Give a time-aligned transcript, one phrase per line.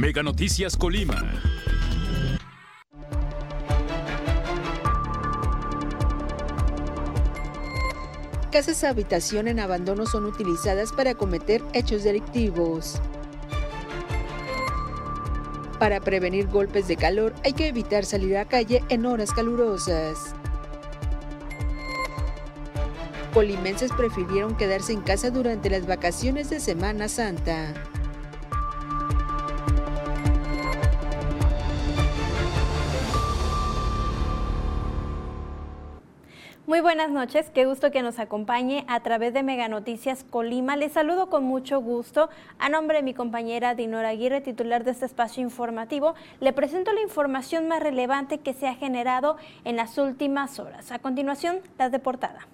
[0.00, 1.22] Mega Noticias Colima.
[8.50, 12.98] Casas habitación en abandono son utilizadas para cometer hechos delictivos.
[15.78, 20.34] Para prevenir golpes de calor hay que evitar salir a calle en horas calurosas.
[23.34, 27.89] Colimenses prefirieron quedarse en casa durante las vacaciones de Semana Santa.
[36.80, 40.76] Muy buenas noches, qué gusto que nos acompañe a través de Mega Noticias Colima.
[40.76, 42.30] Les saludo con mucho gusto.
[42.58, 47.02] A nombre de mi compañera Dinora Aguirre, titular de este espacio informativo, le presento la
[47.02, 50.90] información más relevante que se ha generado en las últimas horas.
[50.90, 52.48] A continuación, las de portada.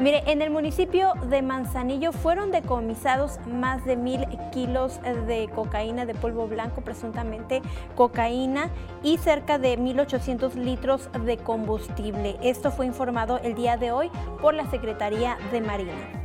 [0.00, 6.14] Mire, en el municipio de Manzanillo fueron decomisados más de mil kilos de cocaína de
[6.14, 7.60] polvo blanco, presuntamente
[7.96, 8.70] cocaína,
[9.02, 12.38] y cerca de 1.800 litros de combustible.
[12.42, 16.19] Esto fue informado el día de hoy por la Secretaría de Marina.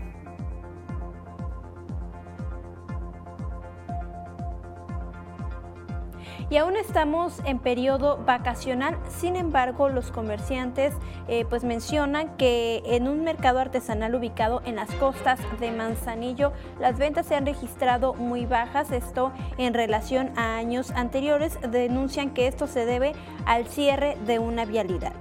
[6.49, 8.97] Y aún estamos en periodo vacacional.
[9.09, 10.93] Sin embargo, los comerciantes
[11.27, 16.97] eh, pues mencionan que en un mercado artesanal ubicado en las costas de Manzanillo, las
[16.97, 18.91] ventas se han registrado muy bajas.
[18.91, 21.57] Esto en relación a años anteriores.
[21.69, 23.13] Denuncian que esto se debe
[23.45, 25.13] al cierre de una vialidad.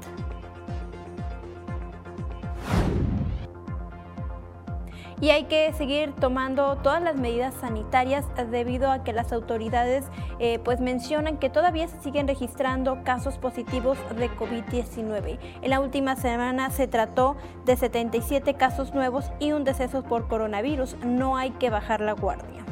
[5.25, 10.05] Y hay que seguir tomando todas las medidas sanitarias debido a que las autoridades
[10.39, 15.39] eh, pues mencionan que todavía se siguen registrando casos positivos de COVID-19.
[15.63, 20.97] En la última semana se trató de 77 casos nuevos y un deceso por coronavirus.
[21.07, 22.64] No hay que bajar la guardia.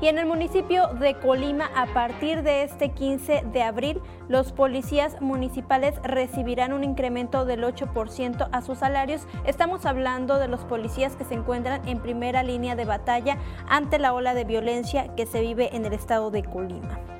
[0.00, 5.20] Y en el municipio de Colima, a partir de este 15 de abril, los policías
[5.20, 9.26] municipales recibirán un incremento del 8% a sus salarios.
[9.44, 13.36] Estamos hablando de los policías que se encuentran en primera línea de batalla
[13.68, 17.19] ante la ola de violencia que se vive en el estado de Colima.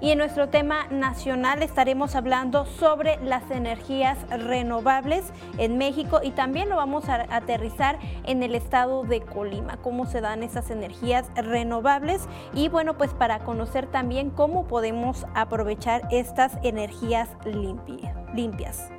[0.00, 5.24] Y en nuestro tema nacional estaremos hablando sobre las energías renovables
[5.58, 10.22] en México y también lo vamos a aterrizar en el estado de Colima, cómo se
[10.22, 17.28] dan esas energías renovables y bueno, pues para conocer también cómo podemos aprovechar estas energías
[17.44, 18.90] limpias.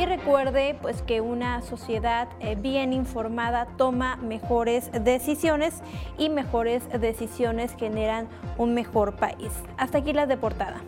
[0.00, 5.82] Y recuerde pues que una sociedad eh, bien informada toma mejores decisiones
[6.16, 9.52] y mejores decisiones generan un mejor país.
[9.76, 10.80] Hasta aquí la deportada.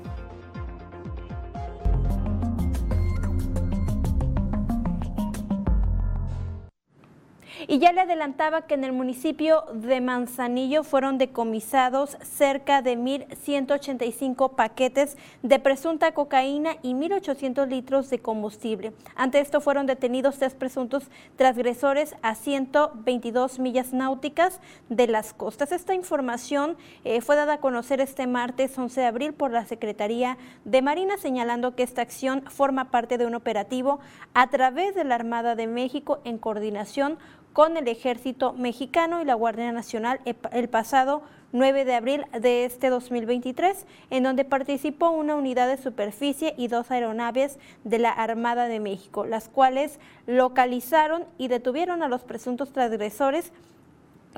[7.69, 14.55] Y ya le adelantaba que en el municipio de Manzanillo fueron decomisados cerca de 1.185
[14.55, 18.93] paquetes de presunta cocaína y 1.800 litros de combustible.
[19.15, 21.05] Ante esto fueron detenidos tres presuntos
[21.37, 25.73] transgresores a 122 millas náuticas de las costas.
[25.73, 30.37] Esta información eh, fue dada a conocer este martes 11 de abril por la Secretaría
[30.65, 34.00] de Marina, señalando que esta acción forma parte de un operativo
[34.34, 37.19] a través de la Armada de México en coordinación
[37.52, 42.88] con el ejército mexicano y la Guardia Nacional el pasado 9 de abril de este
[42.88, 48.80] 2023, en donde participó una unidad de superficie y dos aeronaves de la Armada de
[48.80, 53.52] México, las cuales localizaron y detuvieron a los presuntos transgresores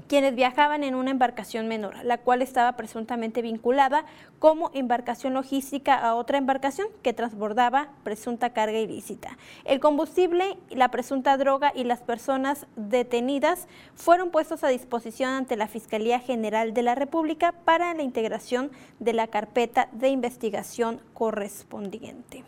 [0.09, 4.05] quienes viajaban en una embarcación menor, la cual estaba presuntamente vinculada
[4.39, 9.37] como embarcación logística a otra embarcación que transbordaba presunta carga ilícita.
[9.65, 15.69] El combustible, la presunta droga y las personas detenidas fueron puestos a disposición ante la
[15.69, 18.71] Fiscalía General de la República para la integración
[19.01, 22.45] de la carpeta de investigación correspondiente.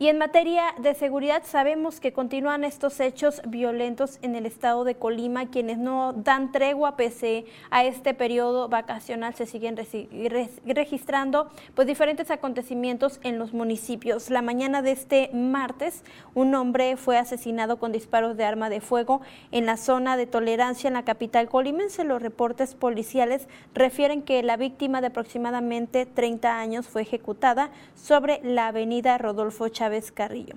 [0.00, 4.94] Y en materia de seguridad sabemos que continúan estos hechos violentos en el estado de
[4.94, 9.76] Colima, quienes no dan tregua pese a este periodo vacacional se siguen
[10.64, 14.30] registrando pues diferentes acontecimientos en los municipios.
[14.30, 19.20] La mañana de este martes un hombre fue asesinado con disparos de arma de fuego
[19.50, 22.04] en la zona de tolerancia en la capital colimense.
[22.04, 28.68] Los reportes policiales refieren que la víctima de aproximadamente 30 años fue ejecutada sobre la
[28.68, 30.54] avenida Rodolfo Chávez Chávez Carrillo.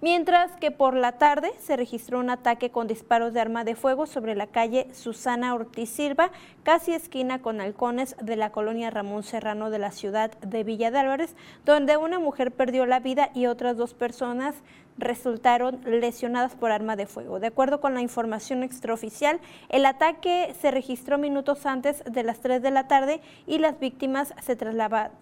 [0.00, 4.06] Mientras que por la tarde se registró un ataque con disparos de arma de fuego
[4.06, 6.32] sobre la calle Susana Ortiz Silva,
[6.64, 10.98] casi esquina con halcones de la colonia Ramón Serrano de la ciudad de Villa de
[10.98, 14.56] Álvarez, donde una mujer perdió la vida y otras dos personas
[14.98, 17.38] resultaron lesionadas por arma de fuego.
[17.38, 19.38] De acuerdo con la información extraoficial,
[19.68, 24.34] el ataque se registró minutos antes de las 3 de la tarde y las víctimas
[24.42, 24.58] se,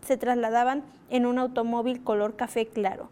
[0.00, 3.10] se trasladaban en un automóvil color café claro.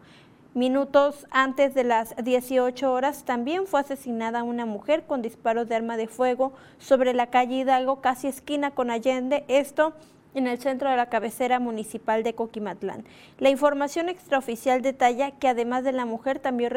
[0.59, 5.97] Minutos antes de las 18 horas también fue asesinada una mujer con disparos de arma
[5.97, 9.45] de fuego sobre la calle Hidalgo, casi esquina con Allende.
[9.47, 9.93] Esto
[10.35, 13.05] en el centro de la cabecera municipal de Coquimatlán.
[13.39, 16.73] La información extraoficial detalla que además de la mujer también,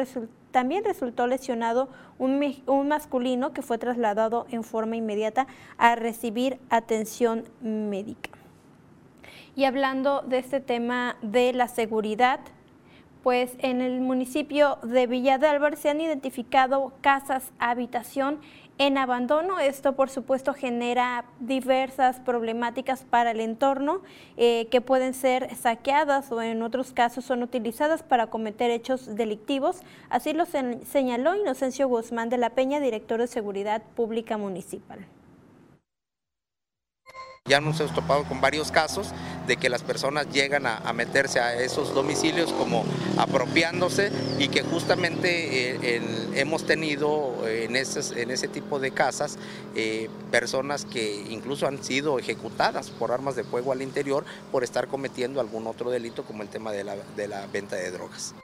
[0.84, 1.88] resultó lesionado
[2.20, 8.30] un, un masculino que fue trasladado en forma inmediata a recibir atención médica.
[9.56, 12.38] Y hablando de este tema de la seguridad,
[13.22, 18.40] pues en el municipio de Villa de Álvarez se han identificado casas habitación
[18.78, 19.60] en abandono.
[19.60, 24.02] Esto, por supuesto, genera diversas problemáticas para el entorno
[24.36, 29.80] eh, que pueden ser saqueadas o en otros casos son utilizadas para cometer hechos delictivos.
[30.10, 35.06] Así lo señaló Inocencio Guzmán de la Peña, director de Seguridad Pública Municipal.
[37.48, 39.08] Ya nos hemos topado con varios casos
[39.48, 42.84] de que las personas llegan a, meterse a esos domicilios como
[43.18, 46.00] apropiándose y que justamente eh,
[46.34, 49.38] hemos tenido en, en ese tipo de casas
[49.74, 54.86] eh, personas que incluso han sido ejecutadas por armas de fuego al interior por estar
[54.86, 58.34] cometiendo algún otro delito como el tema de la venta de drogas.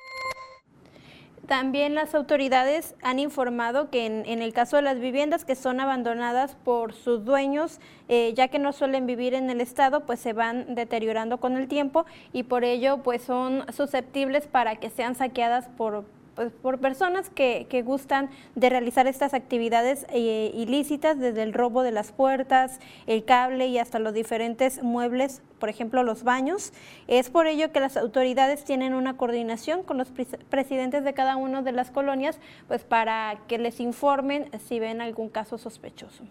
[1.49, 6.57] También las autoridades han informado que en, el caso de las viviendas que son abandonadas
[6.63, 7.81] por sus dueños,
[8.11, 11.67] eh, ya que no suelen vivir en el estado, pues se van deteriorando con el
[11.67, 12.05] tiempo
[12.35, 16.05] y por ello pues son susceptibles para que sean saqueadas por,
[16.39, 21.91] pues, por personas que, gustan de realizar estas actividades eh, ilícitas, desde el robo de
[21.91, 26.73] las puertas, el cable y hasta los diferentes muebles, por ejemplo los baños.
[27.09, 30.13] Es por ello que las autoridades tienen una coordinación con los
[30.49, 32.39] presidentes de cada una de las colonias,
[32.69, 36.23] pues para que les informen si ven algún caso sospechoso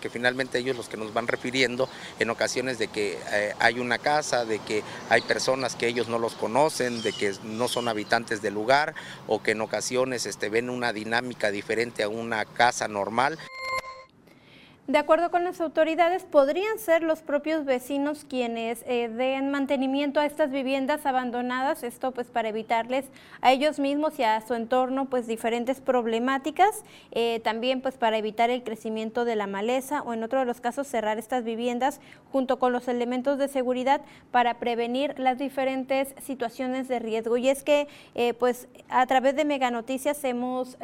[0.00, 1.86] porque finalmente ellos los que nos van refiriendo
[2.18, 6.18] en ocasiones de que eh, hay una casa, de que hay personas que ellos no
[6.18, 8.94] los conocen, de que no son habitantes del lugar
[9.26, 13.38] o que en ocasiones este, ven una dinámica diferente a una casa normal.
[14.90, 20.26] De acuerdo con las autoridades, podrían ser los propios vecinos quienes eh, den mantenimiento a
[20.26, 23.04] estas viviendas abandonadas, esto pues para evitarles
[23.40, 26.82] a ellos mismos y a su entorno pues diferentes problemáticas,
[27.12, 30.60] eh, también pues para evitar el crecimiento de la maleza o en otro de los
[30.60, 32.00] casos cerrar estas viviendas
[32.32, 34.00] junto con los elementos de seguridad
[34.32, 37.36] para prevenir las diferentes situaciones de riesgo.
[37.36, 37.86] Y es que
[38.16, 40.76] eh, pues a través de Mega Noticias hemos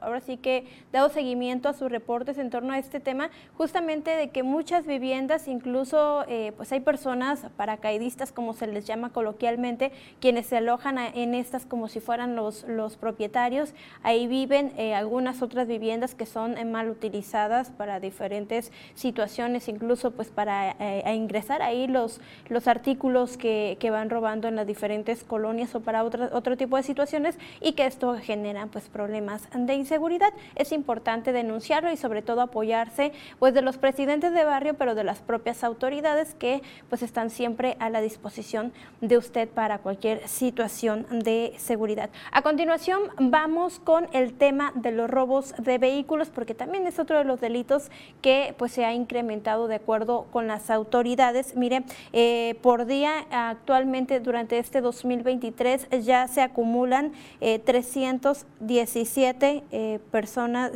[0.00, 3.28] ahora sí que dado seguimiento a sus reportes en torno a este tema
[3.60, 9.10] justamente de que muchas viviendas, incluso eh, pues hay personas paracaidistas, como se les llama
[9.10, 13.74] coloquialmente, quienes se alojan en estas como si fueran los, los propietarios.
[14.02, 20.12] Ahí viven eh, algunas otras viviendas que son eh, mal utilizadas para diferentes situaciones, incluso
[20.12, 20.74] pues para
[21.12, 26.04] ingresar ahí los, los artículos que, que, van robando en las diferentes colonias o para
[26.04, 30.32] otro, otro tipo de situaciones y que esto genera pues problemas de inseguridad.
[30.54, 35.04] Es importante denunciarlo y sobre todo apoyarse pues de los presidentes de barrio, pero de
[35.04, 41.06] las propias autoridades que pues están siempre a la disposición de usted para cualquier situación
[41.10, 42.10] de seguridad.
[42.32, 47.18] A continuación vamos con el tema de los robos de vehículos porque también es otro
[47.18, 47.90] de los delitos
[48.22, 51.56] que pues se ha incrementado de acuerdo con las autoridades.
[51.56, 60.72] Mire, eh, por día actualmente durante este 2023 ya se acumulan 317 eh, eh, personas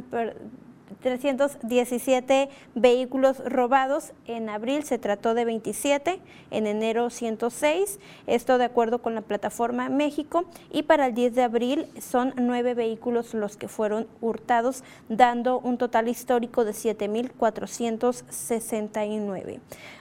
[0.94, 4.12] 317 vehículos robados.
[4.26, 6.20] En abril se trató de 27,
[6.50, 10.44] en enero 106, esto de acuerdo con la plataforma México.
[10.72, 15.78] Y para el 10 de abril son nueve vehículos los que fueron hurtados, dando un
[15.78, 19.60] total histórico de 7.469.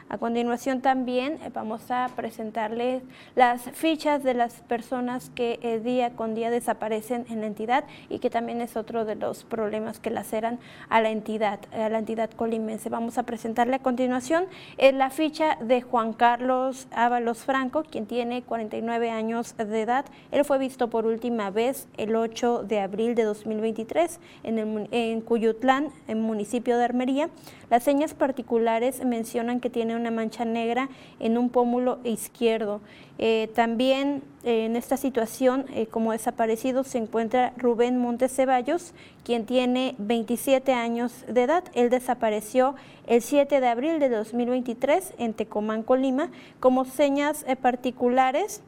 [0.10, 3.04] A continuación también eh, vamos a presentarles
[3.36, 8.20] las fichas de las personas que eh, día con día desaparecen en la entidad y
[8.20, 12.30] que también es otro de los problemas que laceran a la entidad, a la entidad
[12.32, 12.90] colimense.
[12.90, 14.46] Vamos a presentarle a continuación
[14.78, 20.06] eh, la ficha de Juan Carlos Ábalos Franco, quien tiene 49 años de edad.
[20.32, 25.90] Él fue visto por última vez el 8 de abril de 2023 en, en Cuyutlán,
[26.08, 27.30] en municipio de Armería.
[27.74, 30.90] Las señas particulares mencionan que tiene una mancha negra
[31.20, 32.82] en un pómulo izquierdo.
[33.18, 39.48] Eh, también eh, en esta situación, eh, como desaparecido, se encuentra Rubén Montes Ceballos, quien
[39.48, 41.64] tiene 27 años de edad.
[41.74, 42.76] Él desapareció
[43.08, 48.62] el 7 de abril de 2023 en Tecomán, Colima, como señas particulares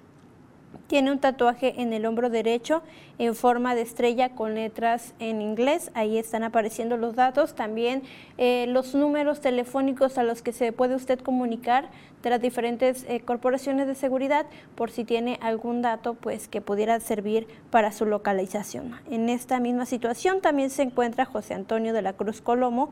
[0.87, 2.83] tiene un tatuaje en el hombro derecho
[3.17, 5.91] en forma de estrella con letras en inglés.
[5.93, 7.55] Ahí están apareciendo los datos.
[7.55, 8.03] También
[8.37, 11.89] eh, los números telefónicos a los que se puede usted comunicar
[12.23, 16.99] de las diferentes eh, corporaciones de seguridad por si tiene algún dato pues que pudiera
[16.99, 18.95] servir para su localización.
[19.09, 22.89] En esta misma situación también se encuentra José Antonio de la Cruz Colomo.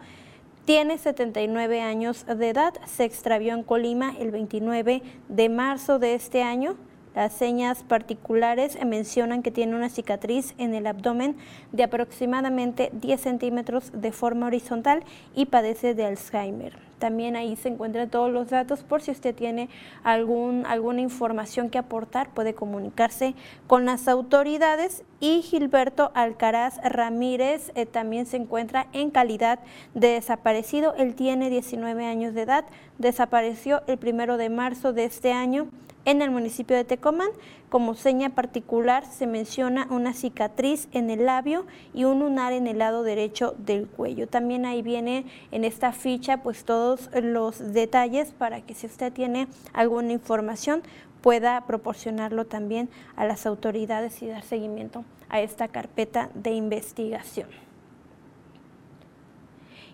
[0.65, 6.41] Tiene 79 años de edad, se extravió en Colima el 29 de marzo de este
[6.41, 6.77] año.
[7.15, 11.35] Las señas particulares mencionan que tiene una cicatriz en el abdomen
[11.71, 15.03] de aproximadamente 10 centímetros de forma horizontal
[15.35, 16.73] y padece de Alzheimer.
[16.97, 19.67] También ahí se encuentran todos los datos por si usted tiene
[20.03, 23.35] algún, alguna información que aportar, puede comunicarse
[23.67, 25.03] con las autoridades.
[25.19, 29.59] Y Gilberto Alcaraz Ramírez eh, también se encuentra en calidad
[29.93, 30.95] de desaparecido.
[30.95, 32.65] Él tiene 19 años de edad,
[32.97, 35.67] desapareció el primero de marzo de este año
[36.05, 37.29] en el municipio de Tecomán,
[37.69, 42.79] como seña particular se menciona una cicatriz en el labio y un lunar en el
[42.79, 44.27] lado derecho del cuello.
[44.27, 49.47] También ahí viene en esta ficha pues todos los detalles para que si usted tiene
[49.73, 50.83] alguna información
[51.21, 57.47] pueda proporcionarlo también a las autoridades y dar seguimiento a esta carpeta de investigación.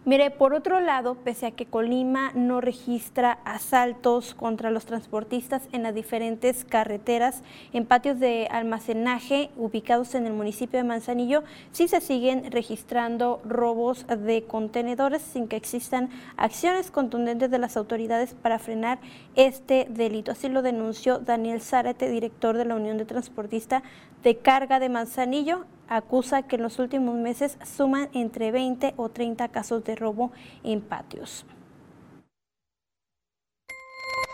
[0.06, 5.84] Mire, por otro lado, pese a que Colima no registra asaltos contra los transportistas en
[5.84, 12.00] las diferentes carreteras, en patios de almacenaje ubicados en el municipio de Manzanillo, sí se
[12.00, 19.00] siguen registrando robos de contenedores sin que existan acciones contundentes de las autoridades para frenar
[19.36, 20.32] este delito.
[20.32, 23.84] Así lo denunció Daniel Zárate, director de la Unión de Transportistas
[24.24, 29.50] de Carga de Manzanillo acusa que en los últimos meses suman entre 20 o 30
[29.50, 30.32] casos de robo
[30.64, 31.46] en patios.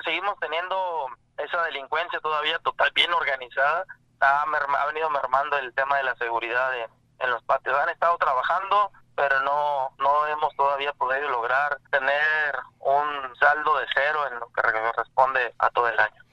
[0.03, 1.07] Seguimos teniendo
[1.37, 3.85] esa delincuencia todavía total bien organizada.
[4.19, 6.71] Ha, ha venido mermando el tema de la seguridad
[7.19, 7.77] en los patios.
[7.77, 14.27] Han estado trabajando, pero no, no hemos todavía podido lograr tener un saldo de cero
[14.31, 16.24] en lo que corresponde a todo el año.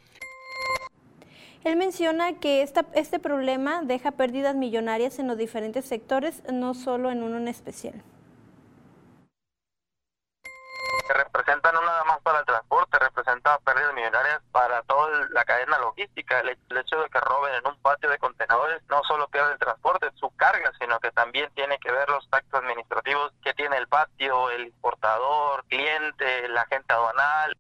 [1.65, 7.11] Él menciona que esta, este problema deja pérdidas millonarias en los diferentes sectores, no solo
[7.11, 8.03] en uno en especial.
[11.13, 16.41] representa no nada más para el transporte, representa pérdidas millonarias para toda la cadena logística.
[16.41, 20.11] El, hecho de que roben en un patio de contenedores no solo pierde el transporte,
[20.15, 24.51] su carga, sino que también tiene que ver los actos administrativos que tiene el patio,
[24.51, 27.57] el importador, cliente, la agente aduanal.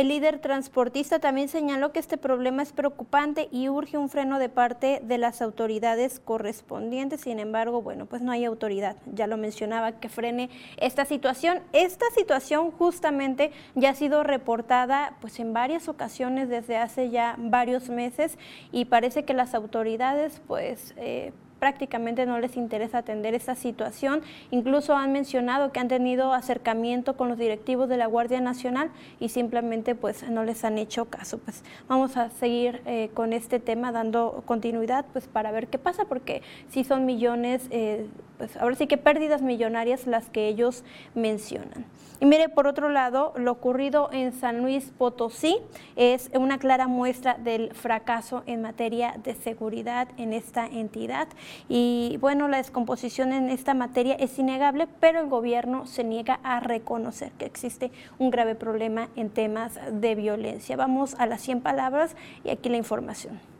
[0.00, 4.48] El líder transportista también señaló que este problema es preocupante y urge un freno de
[4.48, 7.20] parte de las autoridades correspondientes.
[7.20, 11.60] Sin embargo, bueno, pues no hay autoridad, ya lo mencionaba, que frene esta situación.
[11.74, 17.90] Esta situación justamente ya ha sido reportada pues en varias ocasiones desde hace ya varios
[17.90, 18.38] meses
[18.72, 20.94] y parece que las autoridades pues...
[20.96, 24.22] Eh, prácticamente no les interesa atender esa situación.
[24.50, 28.90] Incluso han mencionado que han tenido acercamiento con los directivos de la Guardia Nacional
[29.20, 31.38] y simplemente pues no les han hecho caso.
[31.38, 36.06] Pues vamos a seguir eh, con este tema dando continuidad pues para ver qué pasa
[36.06, 38.06] porque si son millones, eh,
[38.40, 40.82] pues ahora sí que pérdidas millonarias las que ellos
[41.14, 41.84] mencionan.
[42.20, 45.58] Y mire, por otro lado, lo ocurrido en San Luis Potosí
[45.94, 51.28] es una clara muestra del fracaso en materia de seguridad en esta entidad.
[51.68, 56.60] Y bueno, la descomposición en esta materia es innegable, pero el gobierno se niega a
[56.60, 60.76] reconocer que existe un grave problema en temas de violencia.
[60.76, 63.59] Vamos a las 100 palabras y aquí la información.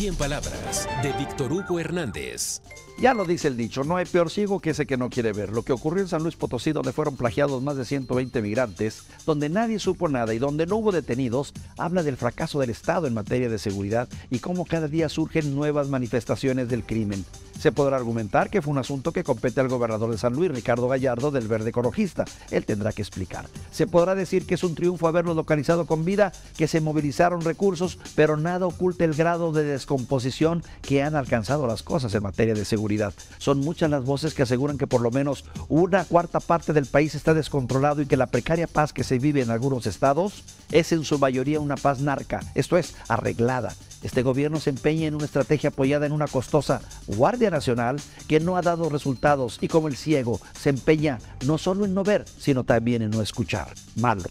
[0.00, 2.62] 100 palabras de Víctor Hugo Hernández.
[3.00, 5.52] Ya lo dice el dicho, no hay peor ciego que ese que no quiere ver.
[5.52, 9.48] Lo que ocurrió en San Luis Potosí, donde fueron plagiados más de 120 migrantes, donde
[9.48, 13.48] nadie supo nada y donde no hubo detenidos, habla del fracaso del Estado en materia
[13.48, 17.24] de seguridad y cómo cada día surgen nuevas manifestaciones del crimen.
[17.58, 20.88] Se podrá argumentar que fue un asunto que compete al gobernador de San Luis, Ricardo
[20.88, 22.26] Gallardo, del Verde Ecologista.
[22.50, 23.46] Él tendrá que explicar.
[23.70, 27.98] Se podrá decir que es un triunfo haberlos localizado con vida, que se movilizaron recursos,
[28.14, 32.64] pero nada oculta el grado de descomposición que han alcanzado las cosas en materia de
[32.66, 32.89] seguridad.
[33.38, 37.14] Son muchas las voces que aseguran que por lo menos una cuarta parte del país
[37.14, 41.04] está descontrolado y que la precaria paz que se vive en algunos estados es en
[41.04, 43.74] su mayoría una paz narca, esto es, arreglada.
[44.02, 48.56] Este gobierno se empeña en una estrategia apoyada en una costosa Guardia Nacional que no
[48.56, 52.64] ha dado resultados y como el ciego se empeña no solo en no ver, sino
[52.64, 53.68] también en no escuchar.
[53.96, 54.24] Malo.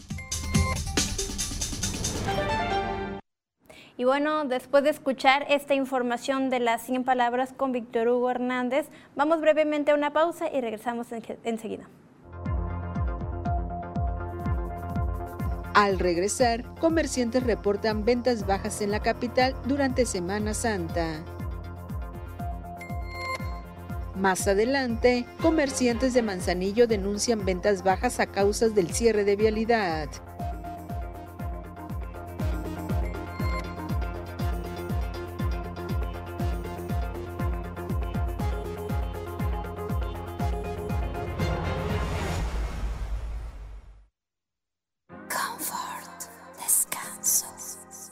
[3.99, 8.87] Y bueno, después de escuchar esta información de las 100 palabras con Víctor Hugo Hernández,
[9.13, 11.07] vamos brevemente a una pausa y regresamos
[11.43, 11.89] enseguida.
[15.73, 21.21] Al regresar, comerciantes reportan ventas bajas en la capital durante Semana Santa.
[24.15, 30.07] Más adelante, comerciantes de Manzanillo denuncian ventas bajas a causa del cierre de vialidad.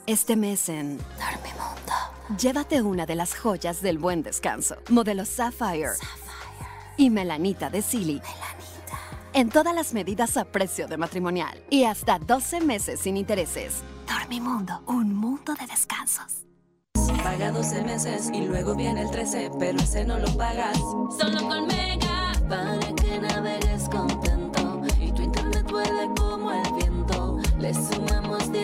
[0.08, 1.92] Este mes en Dormimundo,
[2.38, 5.90] llévate una de las joyas del buen descanso, modelo Sapphire,
[6.96, 8.14] y Melanita de Silly.
[8.14, 8.98] Melanita.
[9.34, 13.82] En todas las medidas a precio de matrimonial y hasta 12 meses sin intereses.
[14.08, 16.46] Dormimundo, un mundo de descansos.
[17.22, 20.78] Paga 12 meses y luego viene el 13, pero ese no lo pagas.
[21.18, 27.38] Solo con Mega, para que navegues contento y tu internet vuele como el viento.
[27.58, 27.97] Le sumamos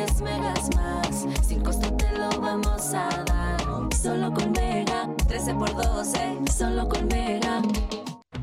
[0.07, 3.95] 10 megas más, sin costo te lo vamos a dar.
[3.97, 7.63] Solo con Mega, 13 por 12, solo con Mega.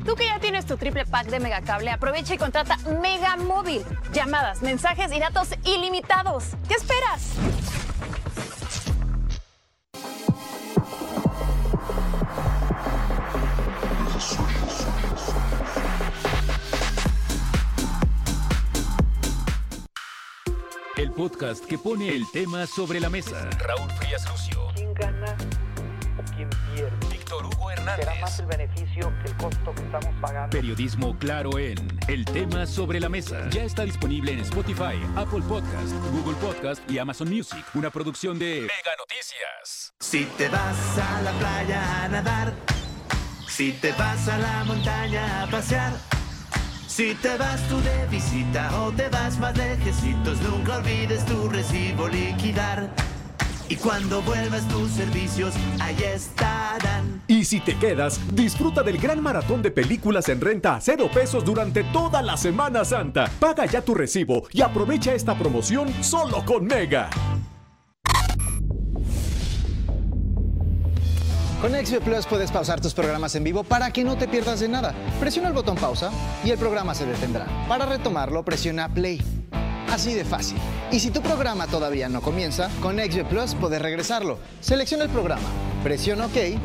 [0.04, 3.84] Tú que ya tienes tu triple pack de Megacable, aprovecha y contrata Mega Móvil.
[4.12, 6.46] Llamadas, mensajes y datos ilimitados.
[6.66, 7.30] ¿Qué esperas?
[21.12, 23.48] Podcast que pone el tema sobre la mesa.
[23.58, 24.68] Raúl Frías Lucio.
[24.74, 25.36] ¿Quién gana
[26.18, 26.90] o quién pierde?
[27.10, 28.06] Víctor Hugo Hernández.
[28.06, 30.50] ¿Será más el beneficio que el costo que estamos pagando?
[30.50, 31.76] Periodismo claro en
[32.08, 33.48] El tema sobre la mesa.
[33.50, 37.64] Ya está disponible en Spotify, Apple Podcast, Google Podcast y Amazon Music.
[37.74, 39.94] Una producción de Mega Noticias.
[40.00, 42.54] Si te vas a la playa a nadar,
[43.48, 45.92] si te vas a la montaña a pasear.
[46.94, 52.06] Si te vas tú de visita o te vas más lejecitos, nunca olvides tu recibo
[52.06, 52.90] liquidar.
[53.70, 57.22] Y cuando vuelvas tus servicios, ahí estarán.
[57.28, 61.46] Y si te quedas, disfruta del gran maratón de películas en renta a cero pesos
[61.46, 63.30] durante toda la Semana Santa.
[63.40, 67.08] Paga ya tu recibo y aprovecha esta promoción solo con Mega.
[71.62, 74.66] Con XB Plus puedes pausar tus programas en vivo para que no te pierdas de
[74.66, 74.92] nada.
[75.20, 76.10] Presiona el botón pausa
[76.44, 77.46] y el programa se detendrá.
[77.68, 79.22] Para retomarlo, presiona play.
[79.88, 80.58] Así de fácil.
[80.90, 84.40] Y si tu programa todavía no comienza, con XB Plus puedes regresarlo.
[84.60, 85.48] Selecciona el programa,
[85.84, 86.58] presiona OK,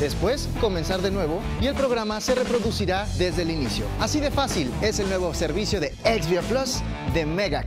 [0.00, 3.84] después comenzar de nuevo y el programa se reproducirá desde el inicio.
[4.00, 6.80] Así de fácil es el nuevo servicio de XB Plus
[7.14, 7.62] de Mega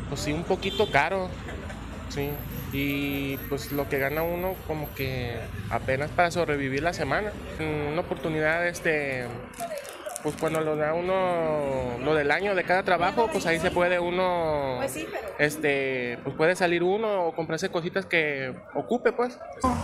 [0.08, 1.30] Pues sí, un poquito caro,
[2.10, 2.30] sí.
[2.72, 5.36] Y pues lo que gana uno como que
[5.72, 7.32] apenas para sobrevivir la semana.
[7.60, 9.26] Una oportunidad este,
[10.24, 14.00] pues cuando lo da uno, lo del año de cada trabajo, pues ahí se puede
[14.00, 14.80] uno,
[15.38, 19.38] este, pues puede salir uno o comprarse cositas que ocupe, pues.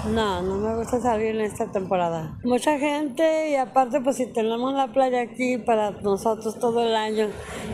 [0.08, 2.38] No, no me gusta salir en esta temporada.
[2.43, 7.28] Mucha gente y aparte pues si tenemos la playa aquí para nosotros todo el año,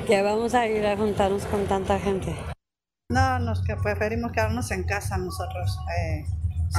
[0.08, 2.36] que vamos a ir a juntarnos con tanta gente.
[3.10, 5.78] No, nos que preferimos quedarnos en casa nosotros.
[5.99, 6.25] Eh,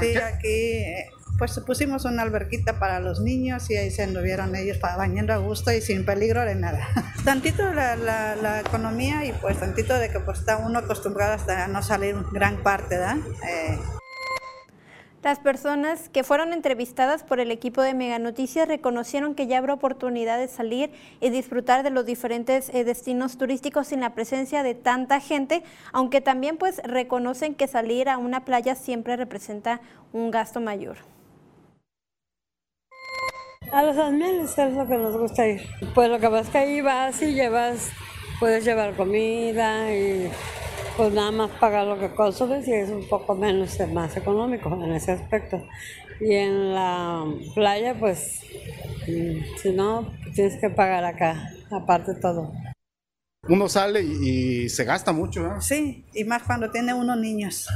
[0.01, 1.07] sí, aquí eh,
[1.39, 5.71] pues pusimos una alberquita para los niños y ahí se anduvieron ellos bañando a gusto
[5.73, 6.89] y sin peligro de nada.
[7.25, 11.69] tantito la, la- economía y pues tantito de que pues está uno acostumbrado hasta a
[11.69, 13.17] no salir gran parte, ¿verdad?
[13.47, 13.79] Eh,
[15.23, 19.75] Las personas que fueron entrevistadas por el equipo de Mega Noticias reconocieron que ya habrá
[19.75, 24.75] oportunidad de salir y disfrutar de los diferentes eh, destinos turísticos sin la presencia de
[24.75, 29.81] tanta gente, aunque también pues reconocen que salir a una playa siempre representa
[30.13, 30.97] un gasto mayor.
[33.73, 35.63] A los almenes es lo que nos gusta ir.
[35.95, 37.91] Pues lo que pasa es que ahí vas y llevas,
[38.39, 40.31] puedes llevar comida y
[40.97, 44.93] pues nada más pagar lo que consumes y es un poco menos, más económico en
[44.93, 45.63] ese aspecto.
[46.21, 47.25] Y en la
[47.55, 48.41] playa, pues,
[49.07, 52.53] mm, si no, tienes que pagar acá, aparte todo.
[53.49, 55.61] Uno sale y, y se gasta mucho, ¿verdad?
[55.61, 57.69] Sí, y más cuando tiene uno niños.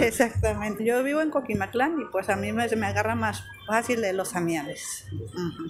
[0.00, 0.84] Exactamente.
[0.86, 4.34] Yo vivo en Coquimatlán y pues a mí me, me agarra más fácil de los
[4.34, 5.06] amiales.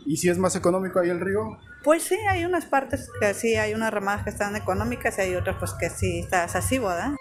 [0.06, 1.58] ¿Y si es más económico ahí el río?
[1.82, 5.34] Pues sí, hay unas partes que sí, hay unas ramadas que están económicas y hay
[5.34, 7.12] otras pues que sí estás así, ¿verdad?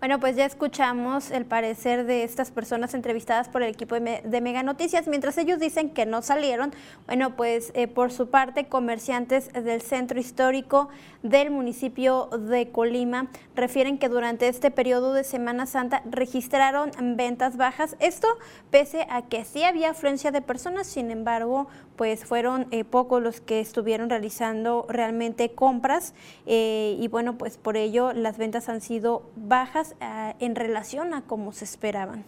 [0.00, 4.22] Bueno, pues ya escuchamos el parecer de estas personas entrevistadas por el equipo de, Me-
[4.24, 5.08] de Mega Noticias.
[5.08, 6.72] Mientras ellos dicen que no salieron,
[7.06, 10.88] bueno, pues eh, por su parte, comerciantes del centro histórico
[11.24, 17.96] del municipio de Colima refieren que durante este periodo de Semana Santa registraron ventas bajas.
[17.98, 18.28] Esto
[18.70, 21.66] pese a que sí había afluencia de personas, sin embargo,
[21.98, 26.14] pues fueron eh, pocos los que estuvieron realizando realmente compras
[26.46, 31.22] eh, y bueno, pues por ello las ventas han sido bajas ah, en relación a
[31.22, 32.24] como se esperaban.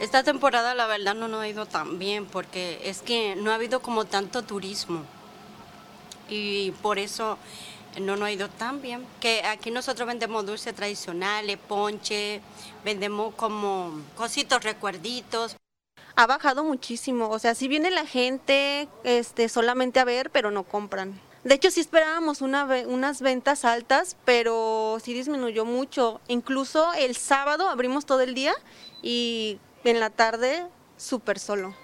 [0.00, 3.56] Esta temporada la verdad no nos ha ido tan bien porque es que no ha
[3.56, 5.02] habido como tanto turismo
[6.30, 7.36] y por eso
[8.00, 9.06] no nos ha ido tan bien.
[9.20, 12.40] Que aquí nosotros vendemos dulces tradicionales, ponche,
[12.82, 15.56] vendemos como cositos, recuerditos.
[16.18, 17.30] Ha bajado muchísimo.
[17.30, 21.20] O sea, si viene la gente este, solamente a ver, pero no compran.
[21.44, 26.20] De hecho, sí esperábamos una unas ventas altas, pero sí disminuyó mucho.
[26.26, 28.52] Incluso el sábado abrimos todo el día
[29.00, 31.76] y en la tarde súper solo.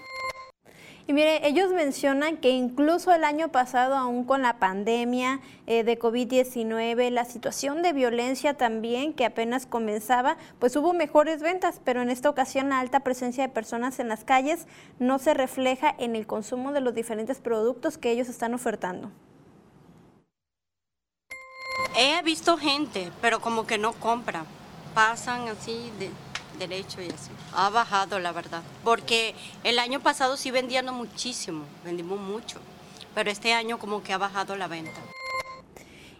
[1.07, 5.99] Y mire, ellos mencionan que incluso el año pasado, aún con la pandemia eh, de
[5.99, 12.09] COVID-19, la situación de violencia también, que apenas comenzaba, pues hubo mejores ventas, pero en
[12.09, 14.65] esta ocasión la alta presencia de personas en las calles
[14.97, 19.11] no se refleja en el consumo de los diferentes productos que ellos están ofertando.
[21.95, 24.45] He visto gente, pero como que no compra.
[24.95, 26.09] Pasan así de
[26.55, 27.31] derecho y así.
[27.53, 28.61] Ha bajado, la verdad.
[28.83, 32.59] Porque el año pasado sí vendíamos muchísimo, vendimos mucho.
[33.13, 34.99] Pero este año como que ha bajado la venta.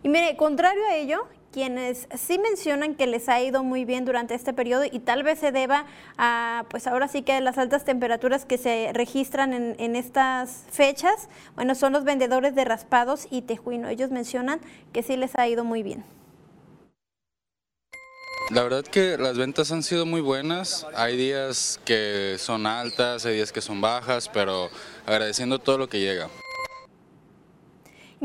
[0.03, 4.35] Y mire, contrario a ello, quienes sí mencionan que les ha ido muy bien durante
[4.35, 5.85] este periodo y tal vez se deba
[6.17, 11.29] a, pues ahora sí que las altas temperaturas que se registran en, en estas fechas,
[11.55, 13.87] bueno, son los vendedores de raspados y tejuino.
[13.87, 14.59] Ellos mencionan
[14.91, 16.03] que sí les ha ido muy bien.
[18.51, 20.85] La verdad que las ventas han sido muy buenas.
[20.95, 24.69] Hay días que son altas, hay días que son bajas, pero
[25.05, 26.29] agradeciendo todo lo que llega.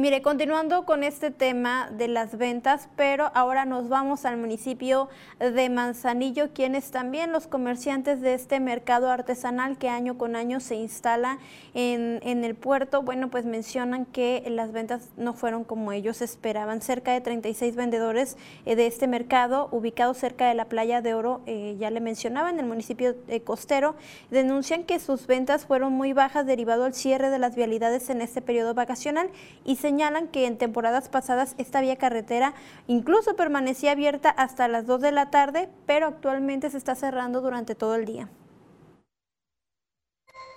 [0.00, 5.68] Mire, continuando con este tema de las ventas, pero ahora nos vamos al municipio de
[5.68, 11.38] Manzanillo, quienes también los comerciantes de este mercado artesanal que año con año se instala
[11.74, 16.80] en, en el puerto, bueno, pues mencionan que las ventas no fueron como ellos esperaban.
[16.80, 21.42] Cerca de 36 vendedores eh, de este mercado, ubicado cerca de la playa de Oro,
[21.44, 23.96] eh, ya le mencionaba, en el municipio eh, costero,
[24.30, 28.40] denuncian que sus ventas fueron muy bajas derivado al cierre de las vialidades en este
[28.40, 29.28] periodo vacacional
[29.66, 32.54] y señalan que en temporadas pasadas esta vía carretera
[32.86, 37.74] incluso permanecía abierta hasta las 2 de la tarde, pero actualmente se está cerrando durante
[37.74, 38.28] todo el día.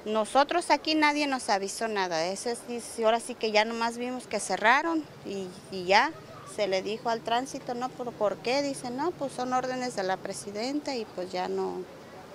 [0.05, 4.39] Nosotros aquí nadie nos avisó nada, eso es, ahora sí que ya nomás vimos que
[4.39, 6.11] cerraron y, y ya
[6.55, 8.61] se le dijo al tránsito, no, ¿por, por qué?
[8.61, 11.81] Dice, no, pues son órdenes de la presidenta y pues ya no,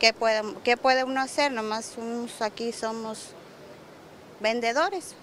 [0.00, 1.52] ¿qué puede, qué puede uno hacer?
[1.52, 3.34] Nomás unos aquí somos
[4.40, 5.14] vendedores.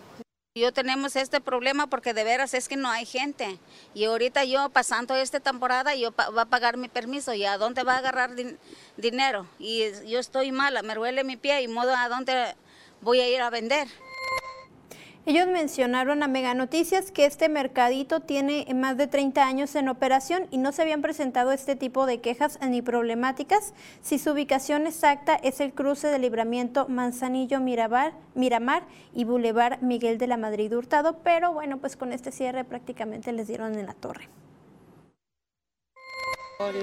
[0.58, 3.60] Yo tenemos este problema porque de veras es que no hay gente.
[3.94, 7.34] Y ahorita yo pasando esta temporada, yo va a pagar mi permiso.
[7.34, 8.58] ¿Y a dónde va a agarrar din-
[8.96, 9.48] dinero?
[9.60, 12.56] Y yo estoy mala, me duele mi pie y modo a dónde
[13.02, 13.90] voy a ir a vender.
[15.28, 20.48] Ellos mencionaron a Mega Noticias que este mercadito tiene más de 30 años en operación
[20.52, 25.34] y no se habían presentado este tipo de quejas ni problemáticas si su ubicación exacta
[25.34, 28.14] es el cruce de libramiento Manzanillo Miramar,
[29.16, 33.48] y Boulevard Miguel de la Madrid Hurtado, pero bueno, pues con este cierre prácticamente les
[33.48, 34.30] dieron en la torre.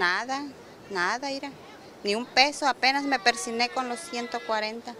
[0.00, 0.42] Nada,
[0.90, 1.50] nada, Ira.
[2.02, 4.96] Ni un peso, apenas me persiné con los 140.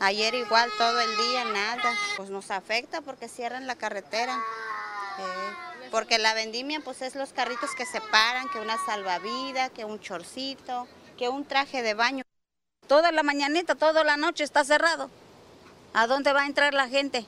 [0.00, 1.94] Ayer igual todo el día, nada.
[2.16, 4.36] Pues nos afecta porque cierran la carretera.
[4.36, 9.84] Eh, porque la vendimia pues es los carritos que se paran, que una salvavidas, que
[9.84, 12.22] un chorcito, que un traje de baño.
[12.86, 15.10] Toda la mañanita, toda la noche está cerrado.
[15.94, 17.26] ¿A dónde va a entrar la gente?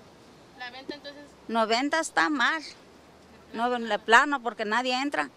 [0.58, 1.24] ¿La venta entonces?
[1.48, 2.62] No venta está mal.
[3.54, 5.30] No en el plano porque nadie entra.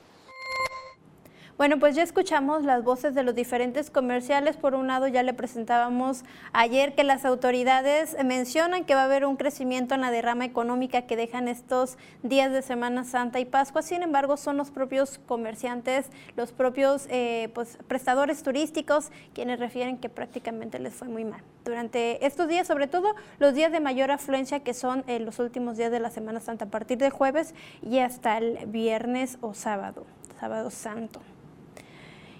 [1.61, 4.57] Bueno, pues ya escuchamos las voces de los diferentes comerciales.
[4.57, 9.27] Por un lado, ya le presentábamos ayer que las autoridades mencionan que va a haber
[9.27, 13.83] un crecimiento en la derrama económica que dejan estos días de Semana Santa y Pascua.
[13.83, 20.09] Sin embargo, son los propios comerciantes, los propios eh, pues, prestadores turísticos quienes refieren que
[20.09, 21.43] prácticamente les fue muy mal.
[21.63, 25.77] Durante estos días, sobre todo los días de mayor afluencia que son eh, los últimos
[25.77, 30.07] días de la Semana Santa, a partir del jueves y hasta el viernes o sábado,
[30.39, 31.21] sábado santo.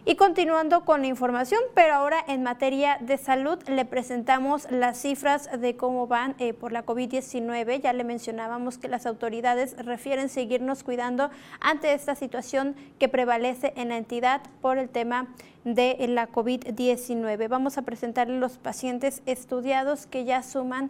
[0.04, 5.48] Y continuando con la información, pero ahora en materia de salud le presentamos las cifras
[5.62, 7.82] de cómo van eh, por la COVID-19.
[7.82, 13.90] Ya le mencionábamos que las autoridades refieren seguirnos cuidando ante esta situación que prevalece en
[13.90, 15.28] la entidad por el tema
[15.66, 17.48] de la COVID-19.
[17.48, 20.90] Vamos a presentarle los pacientes estudiados que ya suman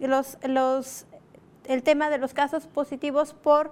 [0.00, 1.04] los, los,
[1.66, 3.70] el tema de los casos positivos por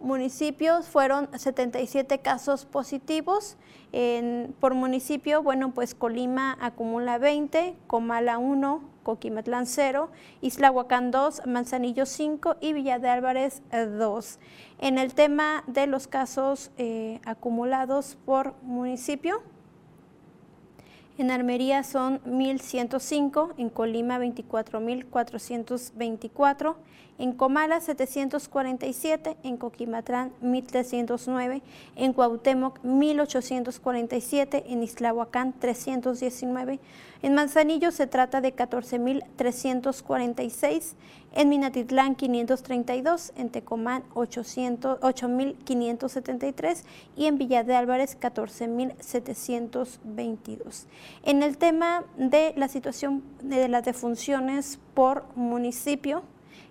[0.00, 3.56] municipios fueron 77 casos positivos.
[4.60, 10.10] por municipio, bueno, pues Colima acumula 20, Comala 1, Coquimatlán 0,
[10.42, 14.38] Isla Huacán 2, Manzanillo 5 y Villa de Álvarez 2.
[14.80, 19.42] En el tema de los casos eh, acumulados por municipio,
[21.18, 26.76] en Armería son 1.105, en Colima 24.424,
[27.18, 31.62] en Comala 747, en Coquimatlán 1309,
[31.96, 36.78] en Cuauhtémoc 1847, en Islahuacán 319,
[37.22, 40.94] en Manzanillo se trata de 14.346,
[41.32, 46.84] en Minatitlán 532, en Tecomán 8.573
[47.16, 50.86] y en Villa de Álvarez 14.722.
[51.24, 56.22] En el tema de la situación de las defunciones por municipio,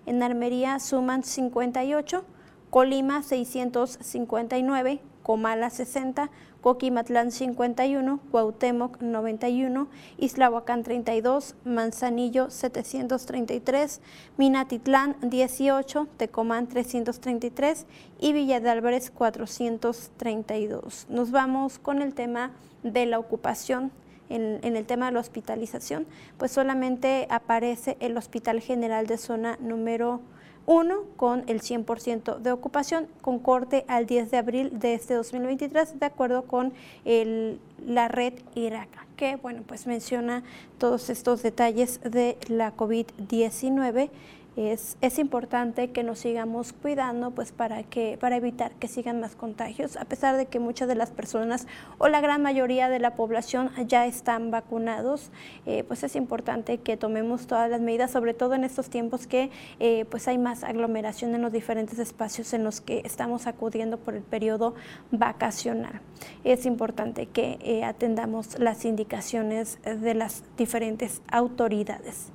[0.06, 2.24] en Armería suman 58,
[2.70, 6.30] Colima 659, Comala 60,
[6.60, 14.00] Coquimatlán 51, Cuauhtémoc 91, Islahuacán 32, Manzanillo 733,
[14.36, 17.86] Minatitlán 18, Tecomán 333
[18.18, 21.06] y Villa de Álvarez 432.
[21.08, 22.50] Nos vamos con el tema
[22.82, 23.92] de la ocupación
[24.28, 30.20] en, el tema de la hospitalización, pues solamente aparece el Hospital General de Zona número
[30.68, 35.98] 1 con el 100% de ocupación, con corte al 10 de abril de este 2023,
[35.98, 36.74] de acuerdo con
[37.86, 40.42] la red IRACA, que bueno, pues menciona
[40.76, 44.10] todos estos detalles de la COVID-19
[44.66, 49.96] es, importante que nos sigamos cuidando pues para, que, para evitar que sigan más contagios,
[49.96, 51.68] a pesar de que muchas de las personas
[51.98, 55.30] o la gran mayoría de la población ya están vacunados,
[55.64, 59.50] eh, pues es importante que tomemos todas las medidas, sobre todo en estos tiempos que
[59.78, 64.14] eh, pues hay más aglomeración en los diferentes espacios en los que estamos acudiendo por
[64.14, 64.74] el periodo
[65.12, 66.00] vacacional.
[66.42, 72.32] Es importante que eh, atendamos las indicaciones de las diferentes autoridades.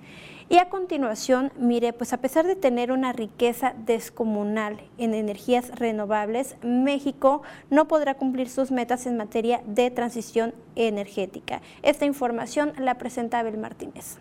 [0.54, 6.58] Y a continuación, mire, pues a pesar de tener una riqueza descomunal en energías renovables,
[6.62, 11.64] México no podrá cumplir sus metas en materia de transición energética.
[11.82, 14.20] Esta información la presenta Abel Martínez.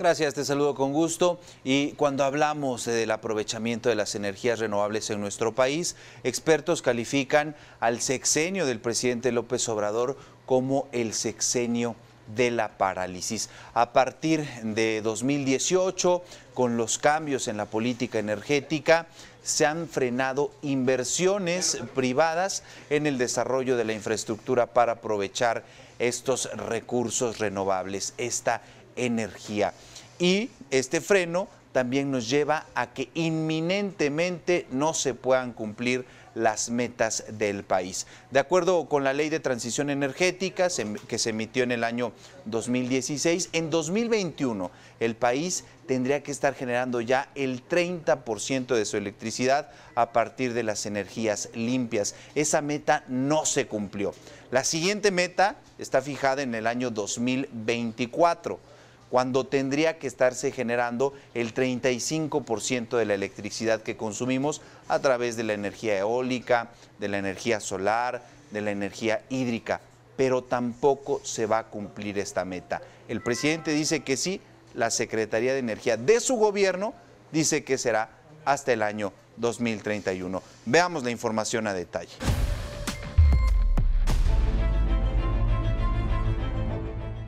[0.00, 1.38] Gracias, te saludo con gusto.
[1.62, 8.00] Y cuando hablamos del aprovechamiento de las energías renovables en nuestro país, expertos califican al
[8.00, 11.96] sexenio del presidente López Obrador como el sexenio
[12.34, 13.50] de la parálisis.
[13.74, 16.22] A partir de 2018,
[16.54, 19.06] con los cambios en la política energética,
[19.42, 25.62] se han frenado inversiones privadas en el desarrollo de la infraestructura para aprovechar
[25.98, 28.62] estos recursos renovables, esta
[28.96, 29.74] energía.
[30.20, 36.04] Y este freno también nos lleva a que inminentemente no se puedan cumplir
[36.34, 38.06] las metas del país.
[38.30, 40.68] De acuerdo con la ley de transición energética
[41.08, 42.12] que se emitió en el año
[42.44, 49.70] 2016, en 2021 el país tendría que estar generando ya el 30% de su electricidad
[49.94, 52.14] a partir de las energías limpias.
[52.34, 54.14] Esa meta no se cumplió.
[54.50, 58.69] La siguiente meta está fijada en el año 2024
[59.10, 65.42] cuando tendría que estarse generando el 35% de la electricidad que consumimos a través de
[65.42, 69.80] la energía eólica, de la energía solar, de la energía hídrica.
[70.16, 72.80] Pero tampoco se va a cumplir esta meta.
[73.08, 74.40] El presidente dice que sí,
[74.74, 76.94] la Secretaría de Energía de su gobierno
[77.32, 78.10] dice que será
[78.44, 80.42] hasta el año 2031.
[80.66, 82.14] Veamos la información a detalle.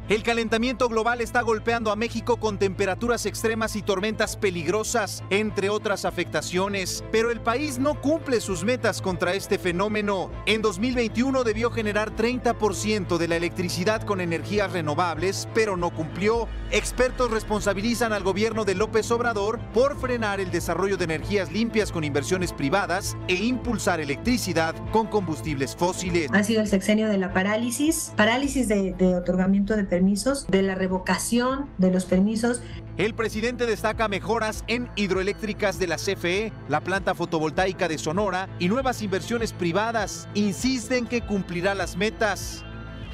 [0.08, 6.04] El calentamiento global está golpeando a México con temperaturas extremas y tormentas peligrosas, entre otras
[6.04, 10.32] afectaciones, pero el país no cumple sus metas contra este fenómeno.
[10.46, 16.48] En 2021 debió generar 30% de la electricidad con energías renovables, pero no cumplió.
[16.72, 22.02] Expertos responsabilizan al gobierno de López Obrador por frenar el desarrollo de energías limpias con
[22.02, 26.28] inversiones privadas e impulsar electricidad con combustibles fósiles.
[26.32, 31.68] Ha sido el sexenio de la parálisis, parálisis de, otorgamiento de permisos de la revocación
[31.76, 32.62] de los permisos.
[32.96, 38.68] El presidente destaca mejoras en hidroeléctricas de la CFE, la planta fotovoltaica de Sonora y
[38.68, 40.30] nuevas inversiones privadas.
[40.32, 42.64] Insisten que cumplirá las metas.